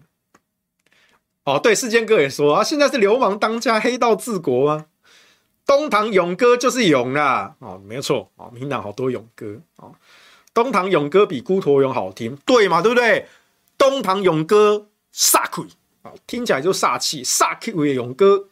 [1.44, 4.86] 哦，对，世间哥也说啊，现在是流氓当家，黑道治国啊。
[5.66, 9.92] 东堂勇哥就是勇啦，哦，没错，哦，民党好多勇哥，哦，
[10.54, 13.26] 东堂勇哥比姑陀勇好听，对嘛，对不对？
[13.76, 18.48] 东堂勇哥煞气，啊，听起来就煞气，煞气为勇哥，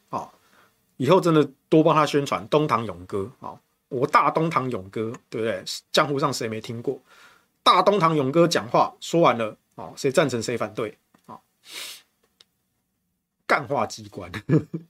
[0.97, 5.65] 以后真的多帮他宣传东堂勇哥，啊，我大东堂勇哥，对不对？
[5.93, 7.01] 江湖上谁没听过？
[7.63, 10.99] 大东堂勇哥讲话说完了，啊，谁赞成谁反对？
[11.27, 11.41] 啊。
[13.47, 14.31] 干化机关，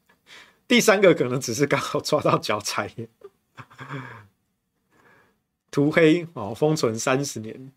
[0.68, 2.90] 第三个可能只是刚好抓到脚踩。
[5.70, 7.72] 涂黑哦，封存三十年。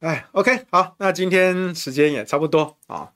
[0.00, 3.12] 哎，OK，好，那今天时间也差不多啊。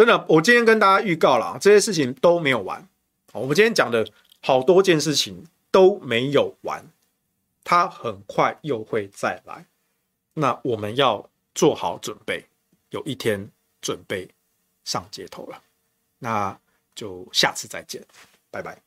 [0.00, 2.88] 真的，我今天跟大家预告了，这些事情都没有完。
[3.34, 6.82] 我们今天讲的好多件事情都没有完，
[7.62, 9.66] 它很快又会再来。
[10.32, 12.46] 那我们要做好准备，
[12.88, 13.50] 有一天
[13.82, 14.26] 准备
[14.86, 15.62] 上街头了。
[16.20, 16.58] 那
[16.94, 18.02] 就下次再见，
[18.50, 18.80] 拜拜。